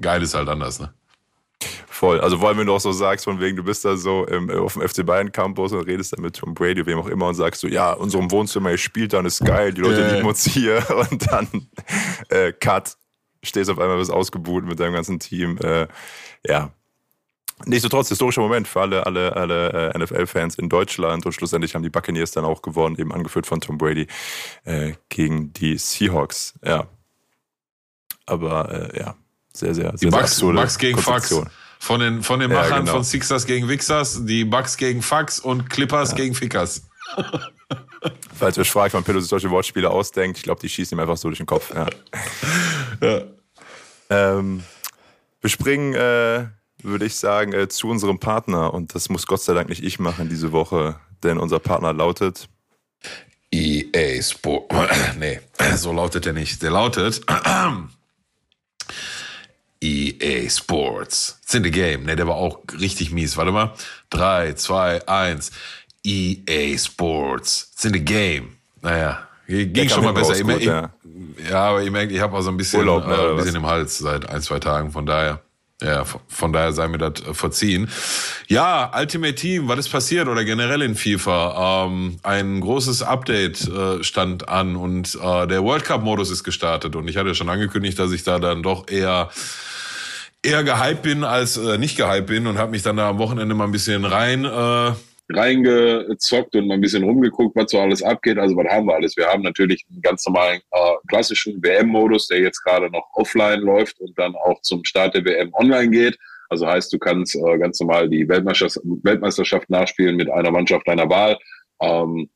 [0.00, 0.78] geil ist halt anders.
[0.78, 0.94] Ne?
[1.94, 2.20] Voll.
[2.20, 4.50] Also vor allem, wenn du auch so sagst, von wegen, du bist da so im,
[4.50, 7.36] auf dem FC Bayern Campus und redest dann mit Tom Brady, wem auch immer, und
[7.36, 10.14] sagst so, ja, unserem Wohnzimmer, ihr spielt dann, ist geil, die Leute Ja.
[10.16, 10.84] lieben uns hier.
[11.10, 11.68] Und dann
[12.30, 12.96] äh, Cut,
[13.44, 15.56] stehst auf einmal bis ausgebuht mit deinem ganzen Team.
[15.58, 15.86] Äh,
[16.44, 16.72] ja.
[17.64, 21.90] Nichtsdestotrotz, historischer Moment für alle, alle, alle äh, NFL-Fans in Deutschland und schlussendlich haben die
[21.90, 24.08] Buccaneers dann auch gewonnen, eben angeführt von Tom Brady
[24.64, 26.54] äh, gegen die Seahawks.
[26.64, 26.88] Ja.
[28.26, 29.14] Aber äh, ja,
[29.52, 31.32] sehr, sehr, sehr, Die sehr Bucks, Bucks gegen Fax.
[31.84, 32.92] Von den, von den Ja, Machern genau.
[32.92, 36.88] von Sixers gegen Wixers, die Bucks gegen Fax und Clippers gegen Fickers.
[38.34, 41.00] Falls ihr euch fragt, wann Pillow sich solche Wortspiele ausdenkt, ich glaube, die schießen ihm
[41.00, 41.74] einfach so durch den Kopf.
[41.74, 41.86] Ja.
[43.02, 43.22] Ja.
[44.08, 44.64] Ähm,
[45.42, 46.46] wir springen, äh,
[46.82, 48.72] würde ich sagen, äh, zu unserem Partner.
[48.72, 52.48] Und das muss Gott sei Dank nicht ich machen diese Woche, denn unser Partner lautet
[53.50, 54.72] EA Sport.
[55.18, 55.38] nee,
[55.76, 56.62] so lautet der nicht.
[56.62, 57.20] Der lautet
[59.84, 61.38] EA Sports.
[61.42, 62.04] It's in the game.
[62.04, 63.36] Nee, der war auch richtig mies.
[63.36, 63.74] Warte mal.
[64.10, 65.52] 3, 2, 1.
[66.02, 67.70] EA Sports.
[67.74, 68.56] It's in the game.
[68.80, 70.42] Naja, ging schon mal besser.
[70.42, 70.90] gut, ich, ja.
[71.50, 73.54] ja, aber ihr merkt, ich habe auch so ein bisschen, Urlaub, ne, äh, ein bisschen
[73.54, 73.60] was?
[73.60, 74.90] im Hals seit ein, zwei Tagen.
[74.90, 75.40] Von daher.
[75.82, 77.90] Ja, von, daher sei mir das äh, verziehen.
[78.46, 81.84] Ja, Ultimate Team, was ist passiert oder generell in FIFA?
[81.86, 86.96] Ähm, ein großes Update äh, stand an und äh, der World Cup Modus ist gestartet
[86.96, 89.28] und ich hatte schon angekündigt, dass ich da dann doch eher
[90.44, 93.54] eher gehypt bin als äh, nicht gehypt bin und habe mich dann da am Wochenende
[93.54, 94.92] mal ein bisschen rein äh,
[95.32, 98.38] reingezockt und mal ein bisschen rumgeguckt, was so alles abgeht.
[98.38, 99.16] Also was haben wir alles?
[99.16, 103.98] Wir haben natürlich einen ganz normalen äh, klassischen WM-Modus, der jetzt gerade noch offline läuft
[104.00, 106.18] und dann auch zum Start der WM online geht.
[106.50, 111.08] Also heißt, du kannst äh, ganz normal die Weltmeisterschaft, Weltmeisterschaft nachspielen mit einer Mannschaft deiner
[111.08, 111.38] Wahl.
[111.80, 112.28] Ähm,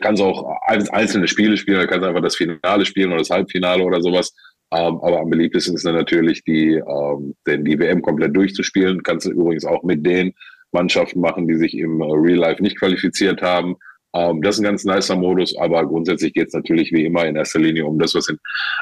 [0.00, 4.00] kannst auch ein- einzelne Spiele spielen, kannst einfach das Finale spielen oder das Halbfinale oder
[4.02, 4.34] sowas.
[4.70, 9.02] Ähm, aber am beliebtesten ist natürlich die, ähm, den, die WM komplett durchzuspielen.
[9.02, 10.34] Kannst du übrigens auch mit den
[10.72, 13.76] Mannschaften machen, die sich im äh, Real Life nicht qualifiziert haben.
[14.14, 17.36] Ähm, das ist ein ganz nicer Modus, aber grundsätzlich geht es natürlich wie immer in
[17.36, 18.38] erster Linie um das, was in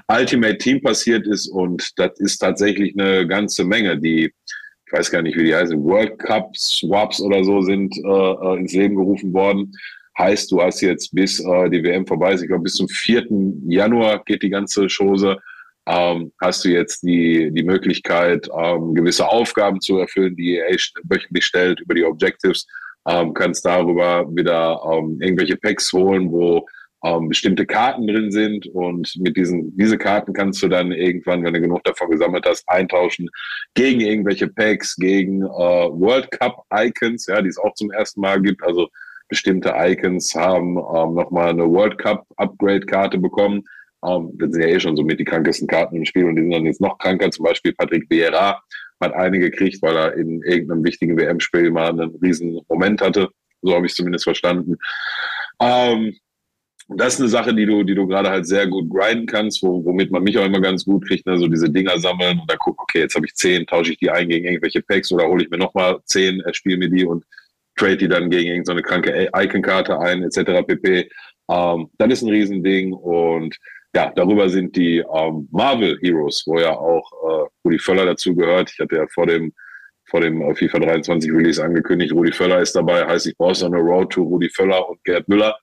[0.09, 1.49] Ultimate Team passiert ist.
[1.49, 4.33] Und das ist tatsächlich eine ganze Menge, die,
[4.87, 8.59] ich weiß gar nicht, wie die heißen, World Cup Swaps oder so sind äh, äh,
[8.59, 9.72] ins Leben gerufen worden.
[10.18, 13.27] Heißt, du hast jetzt bis äh, die WM vorbei ist, ich glaube bis zum 4.
[13.68, 15.37] Januar geht die ganze Chose,
[15.87, 21.46] ähm, hast du jetzt die, die Möglichkeit, ähm, gewisse Aufgaben zu erfüllen, die EA wöchentlich
[21.46, 22.66] stellt über die Objectives,
[23.09, 26.66] ähm, kannst darüber wieder ähm, irgendwelche Packs holen, wo
[27.05, 31.55] ähm, bestimmte Karten drin sind und mit diesen diese Karten kannst du dann irgendwann, wenn
[31.55, 33.29] du genug davon gesammelt hast, eintauschen
[33.75, 38.40] gegen irgendwelche Packs, gegen äh, World Cup Icons, ja, die es auch zum ersten Mal
[38.40, 38.62] gibt.
[38.64, 38.88] Also
[39.29, 43.62] bestimmte Icons haben ähm, nochmal eine World Cup Upgrade Karte bekommen.
[44.34, 46.52] Das sind ja eh schon so mit die krankesten Karten im Spiel und die sind
[46.52, 47.30] dann jetzt noch kranker.
[47.30, 48.62] Zum Beispiel Patrick Vieira
[49.00, 53.28] hat eine gekriegt, weil er in irgendeinem wichtigen WM-Spiel mal einen riesen Moment hatte.
[53.62, 54.76] So habe ich es zumindest verstanden.
[55.60, 56.14] Ähm,
[56.88, 59.84] das ist eine Sache, die du, die du gerade halt sehr gut grinden kannst, wo,
[59.84, 61.36] womit man mich auch immer ganz gut kriegt, ne?
[61.36, 64.10] so diese Dinger sammeln und dann gucken, okay, jetzt habe ich zehn, tausche ich die
[64.10, 67.24] ein gegen irgendwelche Packs oder hole ich mir nochmal zehn, erspiele mir die und
[67.74, 70.64] trade die dann gegen irgendeine kranke Icon-Karte ein, etc.
[70.64, 71.10] pp.
[71.50, 73.56] Ähm, das ist ein Riesending und
[73.96, 78.70] ja, darüber sind die ähm, Marvel Heroes, wo ja auch äh, Rudi Völler dazu gehört.
[78.70, 79.54] Ich hatte ja vor dem
[80.04, 83.64] vor dem äh, FIFA 23 Release angekündigt, Rudi Völler ist dabei, heißt, ich brauche so
[83.64, 85.56] eine Road to Rudi Völler und Gerd Müller.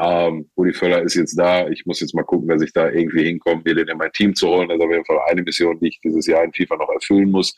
[0.00, 1.68] Ähm, Rudi Völler ist jetzt da.
[1.68, 4.34] Ich muss jetzt mal gucken, dass ich da irgendwie hinkomme, mir den in mein Team
[4.34, 4.68] zu holen.
[4.68, 7.30] Das ist auf jeden Fall eine Mission, die ich dieses Jahr in FIFA noch erfüllen
[7.30, 7.54] muss.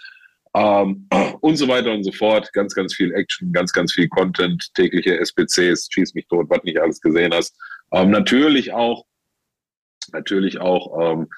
[0.55, 1.09] Ähm,
[1.41, 2.53] und so weiter und so fort.
[2.53, 6.79] Ganz, ganz viel Action, ganz, ganz viel Content, tägliche SPCs, schieß mich tot, was nicht
[6.79, 7.57] alles gesehen hast.
[7.93, 9.08] Ähm, natürlich auch
[10.13, 11.29] natürlich auch ähm,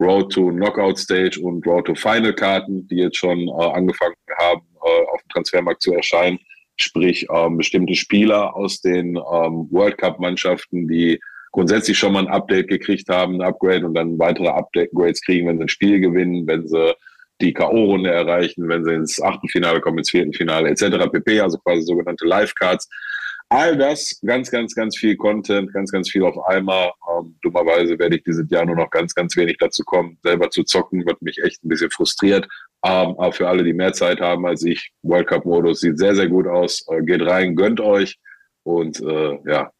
[0.00, 4.62] Road to Knockout Stage und Road to Final Karten, die jetzt schon äh, angefangen haben,
[4.84, 6.38] äh, auf dem Transfermarkt zu erscheinen.
[6.76, 11.20] Sprich, ähm, bestimmte Spieler aus den ähm, World Cup Mannschaften, die
[11.52, 15.58] grundsätzlich schon mal ein Update gekriegt haben, ein Upgrade und dann weitere Upgrades kriegen, wenn
[15.58, 16.94] sie ein Spiel gewinnen, wenn sie
[17.40, 21.10] die K.O.-Runde erreichen, wenn sie ins Achtelfinale kommen, ins Viertelfinale etc.
[21.10, 21.40] pp.
[21.40, 22.88] Also quasi sogenannte Live-Cards.
[23.54, 26.90] All das, ganz, ganz, ganz viel Content, ganz, ganz viel auf einmal.
[27.10, 30.62] Ähm, dummerweise werde ich dieses Jahr nur noch ganz, ganz wenig dazu kommen, selber zu
[30.62, 32.46] zocken, wird mich echt ein bisschen frustriert.
[32.82, 36.28] Ähm, aber für alle, die mehr Zeit haben als ich, World Cup-Modus sieht sehr, sehr
[36.28, 36.86] gut aus.
[36.88, 38.18] Äh, geht rein, gönnt euch
[38.62, 39.70] und äh, ja,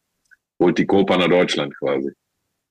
[0.59, 2.11] holt die Copa nach Deutschland quasi.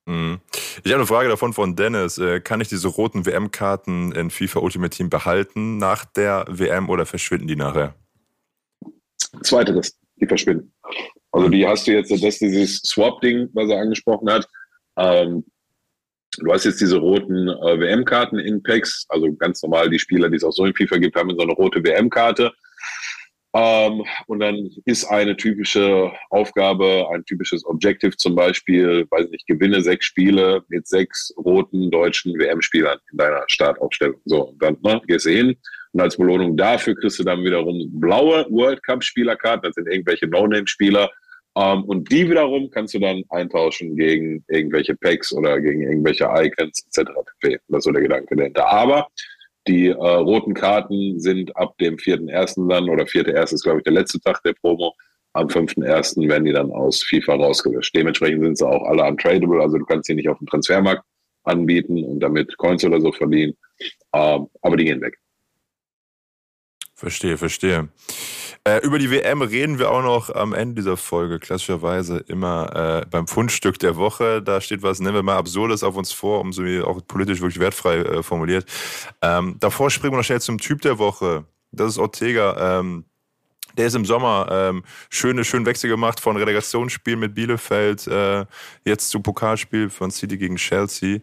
[0.07, 0.39] Mhm.
[0.85, 2.17] Ich habe eine Frage davon von Dennis.
[2.19, 7.07] Äh, kann ich diese roten WM-Karten in FIFA Ultimate Team behalten nach der WM oder
[7.07, 7.97] verschwinden die nachher?
[9.43, 10.73] Zweiteres, die verschwinden.
[11.33, 14.47] Also die hast du jetzt, das ist dieses Swap-Ding, was er angesprochen hat.
[14.97, 15.45] Ähm,
[16.39, 20.37] du hast jetzt diese roten äh, WM-Karten in Packs, also ganz normal die Spieler, die
[20.37, 22.53] es auch so in FIFA gibt, haben so eine rote WM-Karte.
[23.55, 29.83] Ähm, und dann ist eine typische Aufgabe, ein typisches Objective zum Beispiel, weiß nicht, gewinne
[29.83, 34.21] sechs Spiele mit sechs roten deutschen WM-Spielern in deiner Startaufstellung.
[34.25, 35.57] So, und dann ne, gehst du hin
[35.93, 41.11] und als Belohnung dafür kriegst du dann wiederum blaue World Cup-Spielerkarten, das sind irgendwelche No-Name-Spieler.
[41.55, 46.87] Ähm, und die wiederum kannst du dann eintauschen gegen irgendwelche Packs oder gegen irgendwelche Icons
[46.87, 47.11] etc.
[47.43, 48.67] Das ist so der Gedanke dahinter.
[48.67, 49.09] Aber
[49.69, 52.69] die äh, roten Karten sind ab dem 4.1.
[52.69, 53.55] dann, oder 4.1.
[53.55, 54.95] ist, glaube ich, der letzte Tag der Promo.
[55.35, 56.29] Am 5.1.
[56.29, 57.95] werden die dann aus FIFA rausgelöscht.
[57.95, 61.05] Dementsprechend sind sie auch alle untradable, also du kannst sie nicht auf dem Transfermarkt
[61.45, 63.55] anbieten und damit Coins oder so verdienen.
[64.13, 65.19] Ähm, aber die gehen weg.
[66.95, 67.89] Verstehe, verstehe.
[68.65, 73.07] Äh, über die WM reden wir auch noch am Ende dieser Folge, klassischerweise immer äh,
[73.11, 74.41] beim Fundstück der Woche.
[74.41, 77.59] Da steht was, nennen wir mal Absurdes auf uns vor, um so auch politisch wirklich
[77.59, 78.65] wertfrei äh, formuliert.
[79.21, 81.45] Ähm, davor springen wir noch schnell zum Typ der Woche.
[81.73, 82.79] Das ist Ortega.
[82.79, 83.05] Ähm,
[83.77, 88.45] der ist im Sommer ähm, schöne, schön Wechsel gemacht von Relegationsspiel mit Bielefeld äh,
[88.85, 91.19] jetzt zu Pokalspiel von City gegen Chelsea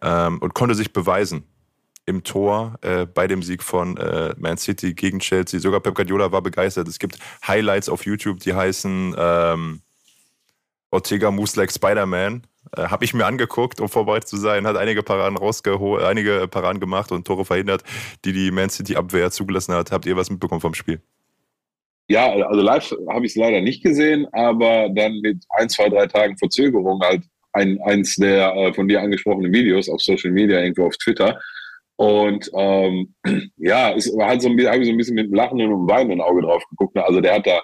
[0.00, 1.44] ähm, und konnte sich beweisen
[2.06, 5.60] im Tor äh, bei dem Sieg von äh, Man City gegen Chelsea.
[5.60, 6.88] Sogar Pep Guardiola war begeistert.
[6.88, 9.80] Es gibt Highlights auf YouTube, die heißen ähm,
[10.90, 12.46] Ortega moves like Spider-Man.
[12.76, 14.66] Äh, Habe ich mir angeguckt, um vorbereitet zu sein.
[14.66, 17.82] Hat einige Paraden rausgeholt, einige Paraden gemacht und Tore verhindert,
[18.24, 19.90] die die Man City Abwehr zugelassen hat.
[19.90, 21.00] Habt ihr was mitbekommen vom Spiel?
[22.08, 26.06] Ja, also live habe ich es leider nicht gesehen, aber dann mit ein, zwei, drei
[26.06, 27.22] Tagen Verzögerung halt
[27.54, 31.40] ein, eins der äh, von dir angesprochenen Videos auf Social Media, irgendwo auf Twitter,
[31.96, 33.14] und ähm,
[33.56, 36.20] ja, es war halt so ein, bisschen, so ein bisschen mit einem lachenden und weinenden
[36.20, 36.94] Auge drauf geguckt.
[36.96, 37.04] Ne?
[37.04, 37.60] Also der hat da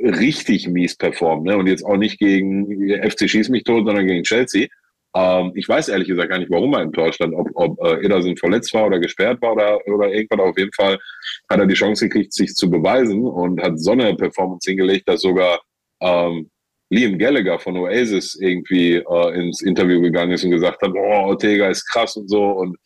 [0.00, 1.44] richtig mies performt.
[1.44, 1.56] Ne?
[1.56, 2.66] Und jetzt auch nicht gegen
[3.02, 4.68] FC Schieß mich tot, sondern gegen Chelsea.
[5.16, 7.34] Ähm, ich weiß ehrlich gesagt gar nicht, warum er Tor stand.
[7.34, 10.40] Ob, ob äh, Ederson verletzt war oder gesperrt war oder, oder irgendwas.
[10.40, 10.98] Auf jeden Fall
[11.48, 15.22] hat er die Chance gekriegt, sich zu beweisen und hat so eine Performance hingelegt, dass
[15.22, 15.60] sogar
[16.00, 16.50] ähm,
[16.90, 21.68] Liam Gallagher von Oasis irgendwie äh, ins Interview gegangen ist und gesagt hat, oh, Ortega
[21.68, 22.44] ist krass und so.
[22.44, 22.76] Und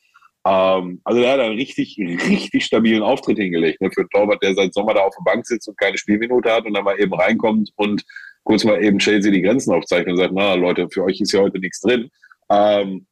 [0.47, 4.55] ähm, also er hat einen richtig, richtig stabilen Auftritt hingelegt ne, für einen Torwart, der
[4.55, 7.15] seit Sommer da auf der Bank sitzt und keine Spielminute hat und dann mal eben
[7.15, 8.05] reinkommt und
[8.45, 11.41] kurz mal eben Chelsea die Grenzen aufzeichnet und sagt, na Leute, für euch ist ja
[11.41, 12.09] heute nichts drin.
[12.51, 13.07] Ähm,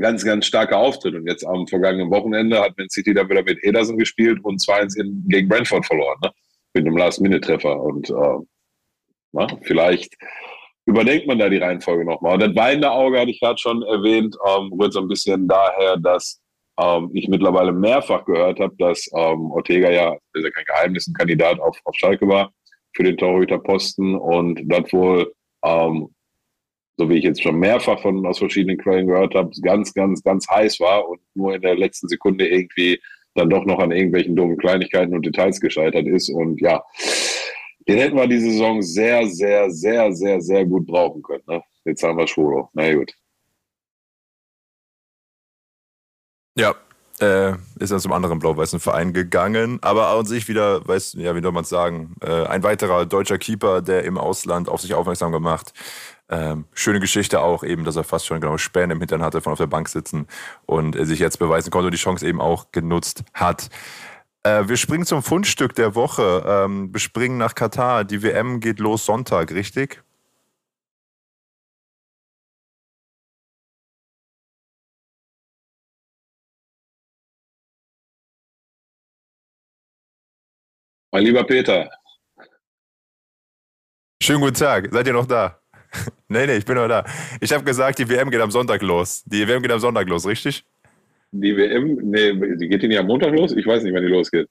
[0.00, 1.14] ganz, ganz starker Auftritt.
[1.14, 5.28] Und jetzt am vergangenen Wochenende hat Man City dann wieder mit Ederson gespielt und 2-1
[5.28, 6.30] gegen Brentford verloren, ne?
[6.74, 7.80] mit einem Last-Minute-Treffer.
[7.80, 8.38] Und äh,
[9.32, 10.16] na, vielleicht
[10.86, 12.34] überdenkt man da die Reihenfolge nochmal.
[12.34, 15.96] Und das weinende Auge hatte ich gerade schon erwähnt, ähm, rührt so ein bisschen daher,
[15.96, 16.40] dass
[16.78, 21.14] ähm, ich mittlerweile mehrfach gehört habe, dass ähm, Ortega ja, ist ja kein Geheimnis, ein
[21.14, 22.52] Kandidat auf, auf Schalke war
[22.94, 25.32] für den Torhüterposten und das wohl,
[25.64, 26.08] ähm,
[26.96, 30.48] so wie ich jetzt schon mehrfach von aus verschiedenen Quellen gehört habe, ganz, ganz, ganz
[30.48, 32.98] heiß war und nur in der letzten Sekunde irgendwie
[33.34, 36.30] dann doch noch an irgendwelchen dummen Kleinigkeiten und Details gescheitert ist.
[36.30, 36.82] Und ja,
[37.86, 41.44] den hätten wir diese Saison sehr, sehr, sehr, sehr, sehr gut brauchen können.
[41.46, 41.62] Ne?
[41.84, 42.70] Jetzt haben wir Schwolo.
[42.72, 43.12] Na gut.
[46.56, 46.74] Ja,
[47.20, 49.78] äh, ist dann zum anderen blau-weißen Verein gegangen.
[49.82, 53.38] Aber an sich wieder, weiß, ja, wie soll man es sagen, äh, ein weiterer deutscher
[53.38, 55.72] Keeper, der im Ausland auf sich aufmerksam gemacht.
[56.28, 59.52] Ähm, schöne Geschichte auch eben, dass er fast schon genau Späne im Hintern hatte von
[59.52, 60.26] auf der Bank sitzen
[60.66, 63.68] und er sich jetzt beweisen konnte und die Chance eben auch genutzt hat.
[64.42, 66.44] Äh, wir springen zum Fundstück der Woche.
[66.46, 68.04] Ähm, wir springen nach Katar.
[68.04, 70.02] Die WM geht los Sonntag, richtig?
[81.16, 81.88] Mein lieber Peter.
[84.22, 84.90] Schönen guten Tag.
[84.92, 85.58] Seid ihr noch da?
[86.28, 87.06] nee, nee, ich bin noch da.
[87.40, 89.24] Ich habe gesagt, die WM geht am Sonntag los.
[89.24, 90.62] Die WM geht am Sonntag los, richtig?
[91.30, 93.52] Die WM, nee, die geht die nicht am Montag los?
[93.52, 94.46] Ich weiß nicht, wann die losgeht.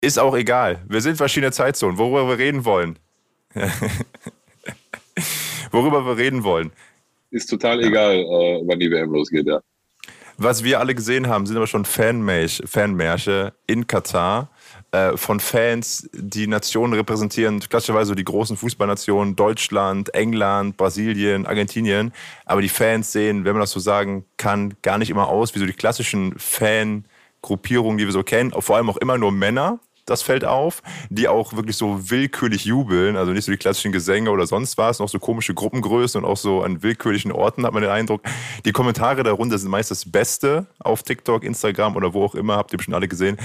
[0.00, 0.82] Ist auch egal.
[0.88, 1.96] Wir sind verschiedene Zeitzonen.
[1.96, 2.98] Worüber wir reden wollen.
[5.70, 6.72] Worüber wir reden wollen.
[7.30, 9.60] Ist total egal, äh, wann die WM losgeht, ja.
[10.38, 14.50] Was wir alle gesehen haben, sind aber schon Fanmärsche in Katar
[14.94, 22.12] äh, von Fans, die Nationen repräsentieren, klassischerweise die großen Fußballnationen, Deutschland, England, Brasilien, Argentinien.
[22.44, 25.58] Aber die Fans sehen, wenn man das so sagen kann, gar nicht immer aus wie
[25.58, 28.52] so die klassischen Fangruppierungen, die wir so kennen.
[28.56, 33.16] Vor allem auch immer nur Männer das fällt auf, die auch wirklich so willkürlich jubeln,
[33.16, 36.36] also nicht so die klassischen Gesänge oder sonst was, noch so komische Gruppengrößen und auch
[36.36, 38.22] so an willkürlichen Orten hat man den Eindruck.
[38.64, 42.72] Die Kommentare darunter sind meist das Beste auf TikTok, Instagram oder wo auch immer, habt
[42.72, 43.38] ihr bestimmt alle gesehen.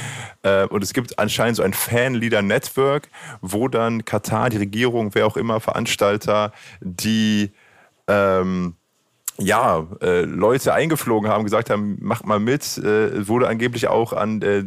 [0.43, 3.09] Äh, und es gibt anscheinend so ein Fanleader-Network,
[3.41, 7.51] wo dann Katar, die Regierung, wer auch immer, Veranstalter, die
[8.07, 8.75] ähm,
[9.37, 14.41] ja, äh, Leute eingeflogen haben, gesagt haben, macht mal mit, äh, wurde angeblich auch an
[14.41, 14.65] äh,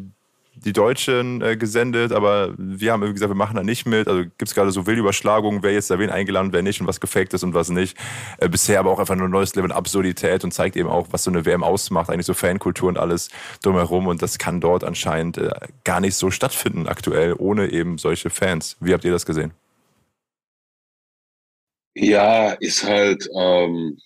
[0.65, 4.09] die Deutschen äh, gesendet, aber wir haben irgendwie gesagt, wir machen da nicht mit.
[4.09, 6.87] Also gibt es gerade so wilde Überschlagungen, wer jetzt da wen eingeladen, wer nicht und
[6.87, 7.97] was gefaked ist und was nicht.
[8.39, 11.25] Äh, bisher aber auch einfach nur ein neues Level Absurdität und zeigt eben auch, was
[11.25, 13.29] so eine WM ausmacht, eigentlich so Fankultur und alles
[13.63, 14.07] drumherum.
[14.07, 15.51] Und das kann dort anscheinend äh,
[15.85, 18.77] gar nicht so stattfinden aktuell, ohne eben solche Fans.
[18.81, 19.53] Wie habt ihr das gesehen?
[21.95, 23.99] Ja, ist halt, ähm,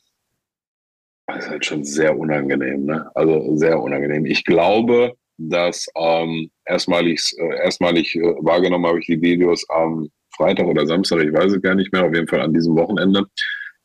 [1.37, 3.11] ist halt schon sehr unangenehm, ne?
[3.15, 4.27] Also sehr unangenehm.
[4.27, 10.67] Ich glaube, dass ähm, erstmalig, äh, erstmalig äh, wahrgenommen habe ich die Videos am Freitag
[10.67, 13.27] oder Samstag, ich weiß es gar nicht mehr, auf jeden Fall an diesem Wochenende.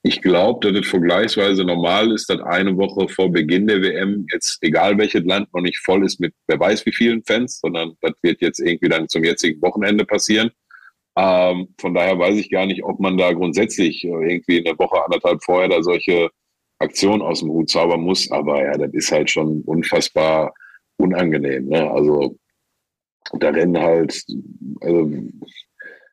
[0.03, 4.57] Ich glaube, dass es vergleichsweise normal ist, dass eine Woche vor Beginn der WM jetzt,
[4.61, 8.13] egal welches Land, noch nicht voll ist mit wer weiß wie vielen Fans, sondern das
[8.23, 10.49] wird jetzt irgendwie dann zum jetzigen Wochenende passieren.
[11.17, 15.43] Ähm, von daher weiß ich gar nicht, ob man da grundsätzlich irgendwie eine Woche, anderthalb
[15.43, 16.29] vorher da solche
[16.79, 18.31] Aktionen aus dem Hut zaubern muss.
[18.31, 20.53] Aber ja, das ist halt schon unfassbar
[21.01, 21.67] unangenehm.
[21.67, 21.91] Ne?
[21.91, 22.35] Also
[23.39, 24.23] da rennen halt,
[24.81, 25.11] also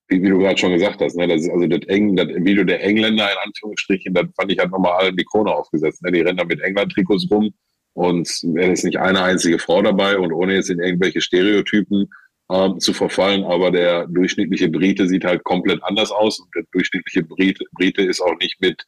[0.08, 2.64] wie, wie du gerade schon gesagt hast, ne, das ist also das, Eng, das Video
[2.64, 6.02] der Engländer in Anführungsstrichen, das fand ich halt nochmal allen die Krone aufgesetzt.
[6.02, 6.12] Ne?
[6.12, 7.52] Die rennen da mit England-Trikots rum
[7.94, 12.08] und wäre jetzt nicht eine einzige Frau dabei und ohne jetzt in irgendwelche Stereotypen
[12.50, 17.22] ähm, zu verfallen, aber der durchschnittliche Brite sieht halt komplett anders aus und der durchschnittliche
[17.22, 18.82] Brite, Brite ist auch nicht mit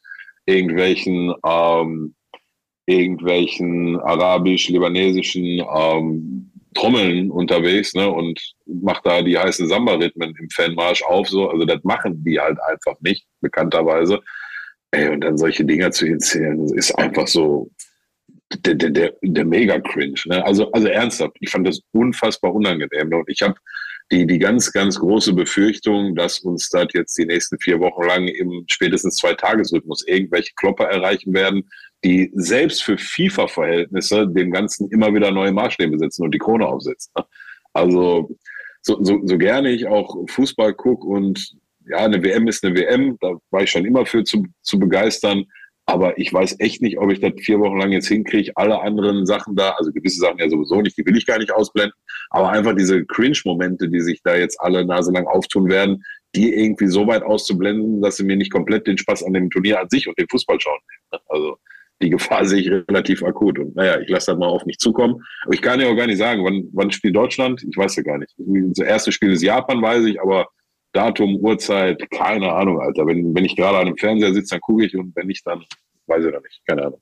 [0.45, 2.15] irgendwelchen ähm,
[2.91, 11.27] irgendwelchen arabisch-libanesischen ähm, Trommeln unterwegs ne, und macht da die heißen Samba-Rhythmen im Fanmarsch auf.
[11.27, 11.49] So.
[11.49, 14.21] Also das machen die halt einfach nicht, bekannterweise.
[14.91, 17.69] Ey, und dann solche Dinger zu erzählen, ist einfach so
[18.65, 20.19] der, der, der, der mega cringe.
[20.25, 20.43] Ne?
[20.45, 23.09] Also, also ernsthaft, ich fand das unfassbar unangenehm.
[23.09, 23.17] Ne?
[23.17, 23.55] Und ich habe
[24.11, 28.27] die, die ganz, ganz große Befürchtung, dass uns das jetzt die nächsten vier Wochen lang
[28.27, 31.69] im spätestens zwei Tagesrhythmus irgendwelche Klopper erreichen werden,
[32.03, 37.13] die selbst für FIFA-Verhältnisse dem Ganzen immer wieder neue Maßstäbe setzen und die Krone aufsetzen.
[37.73, 38.35] Also
[38.81, 41.55] so, so, so gerne ich auch Fußball gucke und
[41.87, 45.45] ja, eine WM ist eine WM, da war ich schon immer für zu, zu begeistern.
[45.87, 48.51] Aber ich weiß echt nicht, ob ich das vier Wochen lang jetzt hinkriege.
[48.55, 51.51] Alle anderen Sachen da, also gewisse Sachen ja sowieso nicht, die will ich gar nicht
[51.51, 51.93] ausblenden.
[52.29, 56.03] Aber einfach diese Cringe-Momente, die sich da jetzt alle Nase lang auftun werden,
[56.35, 59.81] die irgendwie so weit auszublenden, dass sie mir nicht komplett den Spaß an dem Turnier
[59.81, 60.79] an sich und den Fußball schauen.
[61.27, 61.57] Also
[62.01, 63.59] die Gefahr sehe ich relativ akut.
[63.59, 65.23] Und naja, ich lasse das mal auf mich zukommen.
[65.43, 67.63] Aber ich kann ja auch gar nicht sagen, wann, wann spielt Deutschland?
[67.63, 68.33] Ich weiß ja gar nicht.
[68.37, 70.47] Das erste Spiel ist Japan, weiß ich, aber
[70.93, 73.07] Datum, Uhrzeit, keine Ahnung, Alter.
[73.07, 75.63] Wenn, wenn ich gerade an einem Fernseher sitze, dann gucke ich und wenn nicht, dann
[76.07, 76.61] weiß ich noch nicht.
[76.67, 77.01] Keine Ahnung.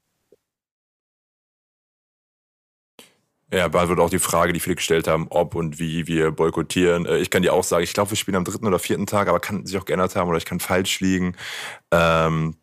[3.51, 7.07] Ja, beantwortet auch die Frage, die viele gestellt haben, ob und wie wir boykottieren.
[7.07, 9.27] Äh, ich kann dir auch sagen, ich glaube, wir spielen am dritten oder vierten Tag,
[9.27, 11.35] aber kann sich auch geändert haben oder ich kann falsch liegen.
[11.91, 12.55] Ähm,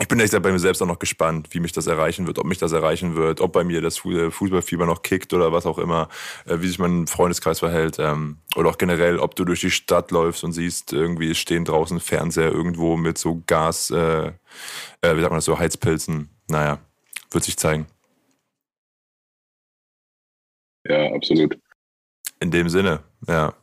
[0.00, 2.46] ich bin echt bei mir selbst auch noch gespannt, wie mich das erreichen wird, ob
[2.46, 6.08] mich das erreichen wird, ob bei mir das Fußballfieber noch kickt oder was auch immer,
[6.46, 10.10] äh, wie sich mein Freundeskreis verhält ähm, oder auch generell, ob du durch die Stadt
[10.10, 14.32] läufst und siehst, irgendwie stehen draußen Fernseher irgendwo mit so Gas, äh, äh,
[15.16, 16.30] wie sagt man das so, Heizpilzen.
[16.48, 16.78] Naja,
[17.30, 17.86] wird sich zeigen.
[20.86, 21.58] Ja, absolut.
[22.40, 23.54] In dem Sinne, ja.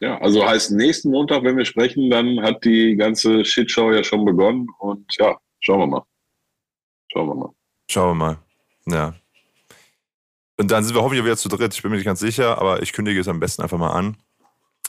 [0.00, 4.24] Ja, also heißt nächsten Montag, wenn wir sprechen, dann hat die ganze Shitshow ja schon
[4.24, 6.02] begonnen und ja, schauen wir mal.
[7.10, 7.50] Schauen wir mal.
[7.90, 8.38] Schauen wir mal.
[8.86, 9.14] Ja.
[10.58, 11.74] Und dann sind wir hoffentlich wieder zu dritt.
[11.74, 14.16] Ich bin mir nicht ganz sicher, aber ich kündige es am besten einfach mal an.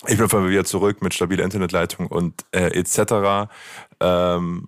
[0.08, 3.49] Ich bin auf wieder zurück mit stabiler Internetleitung und äh, etc.
[3.99, 4.68] Ähm,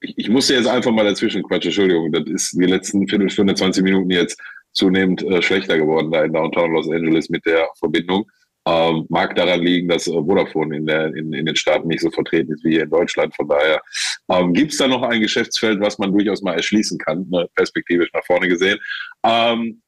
[0.00, 3.82] ich, ich musste jetzt einfach mal dazwischen quatschen, Entschuldigung, das ist die letzten Viertelstunde, 20
[3.82, 4.40] Minuten jetzt
[4.74, 8.30] zunehmend äh, schlechter geworden da in Downtown Los Angeles mit der Verbindung.
[8.66, 12.10] Ähm, mag daran liegen, dass äh, Vodafone in, der, in, in den Staaten nicht so
[12.10, 13.34] vertreten ist wie hier in Deutschland.
[13.36, 13.82] Von daher
[14.30, 18.10] ähm, gibt es da noch ein Geschäftsfeld, was man durchaus mal erschließen kann, ne, perspektivisch
[18.14, 18.78] nach vorne gesehen.
[19.22, 19.82] Ähm,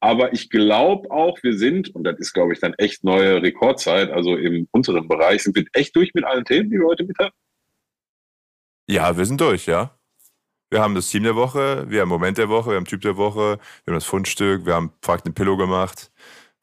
[0.00, 4.10] aber ich glaube auch, wir sind, und das ist, glaube ich, dann echt neue Rekordzeit,
[4.10, 7.16] also im unteren Bereich, sind wir echt durch mit allen Themen, die wir heute mit
[7.18, 7.34] haben?
[8.88, 9.96] Ja, wir sind durch, ja.
[10.72, 13.18] Wir haben das Team der Woche, wir haben Moment der Woche, wir haben Typ der
[13.18, 16.10] Woche, wir haben das Fundstück, wir haben Fragt den Pillow gemacht.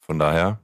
[0.00, 0.58] Von daher.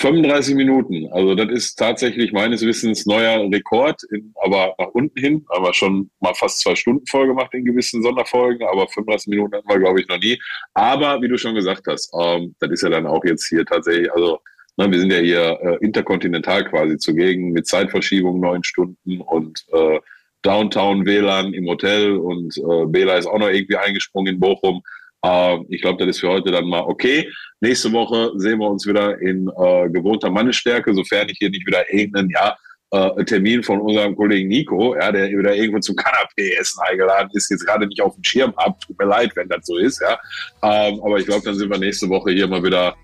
[0.00, 1.08] 35 Minuten.
[1.10, 5.44] Also das ist tatsächlich meines Wissens neuer Rekord, in, aber nach unten hin.
[5.48, 9.68] Aber schon mal fast zwei Stunden voll gemacht in gewissen Sonderfolgen, aber 35 Minuten hatten
[9.68, 10.40] wir, glaube ich, noch nie.
[10.74, 14.12] Aber wie du schon gesagt hast, ähm, das ist ja dann auch jetzt hier tatsächlich,
[14.12, 14.38] also
[14.76, 19.98] na, wir sind ja hier äh, interkontinental quasi zugegen mit Zeitverschiebung neun Stunden und äh,
[20.42, 24.82] Downtown WLAN im Hotel und äh, Bela ist auch noch irgendwie eingesprungen in Bochum.
[25.24, 27.28] Äh, ich glaube, das ist für heute dann mal okay.
[27.60, 31.92] Nächste Woche sehen wir uns wieder in äh, gewohnter Mannesstärke, sofern ich hier nicht wieder
[31.92, 32.56] irgendeinen, ja,
[32.92, 37.66] äh, Termin von unserem Kollegen Nico, ja, der wieder irgendwo zum Kanapé-Essen eingeladen ist, jetzt
[37.66, 38.78] gerade nicht auf dem Schirm ab.
[38.80, 40.18] Tut mir leid, wenn das so ist, ja.
[40.62, 42.94] Ähm, aber ich glaube, dann sind wir nächste Woche hier mal wieder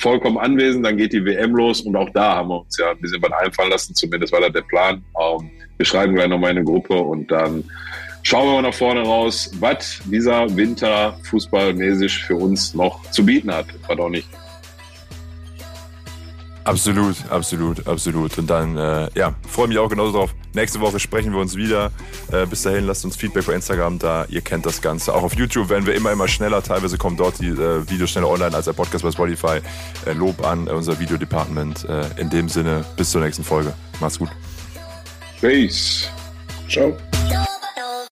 [0.00, 0.84] vollkommen anwesend.
[0.84, 3.32] Dann geht die WM los und auch da haben wir uns ja ein bisschen was
[3.32, 5.04] einfallen lassen, zumindest war das der Plan.
[5.20, 7.64] Ähm, wir schreiben gleich nochmal in eine Gruppe und dann
[8.22, 13.52] schauen wir mal nach vorne raus, was dieser Winter fußballmäßig für uns noch zu bieten
[13.52, 13.66] hat.
[13.86, 14.28] Was auch nicht.
[16.70, 18.38] Absolut, absolut, absolut.
[18.38, 20.34] Und dann, äh, ja, freue mich auch genauso drauf.
[20.54, 21.90] Nächste Woche sprechen wir uns wieder.
[22.30, 24.24] Äh, bis dahin, lasst uns Feedback bei Instagram da.
[24.28, 25.12] Ihr kennt das Ganze.
[25.12, 26.62] Auch auf YouTube werden wir immer, immer schneller.
[26.62, 29.60] Teilweise kommen dort die äh, Videos schneller online als der Podcast bei Spotify.
[30.06, 31.88] Äh, Lob an unser Videodepartment.
[31.88, 33.72] Äh, in dem Sinne, bis zur nächsten Folge.
[33.98, 34.30] Macht's gut.
[35.40, 36.08] Peace.
[36.68, 36.96] Ciao.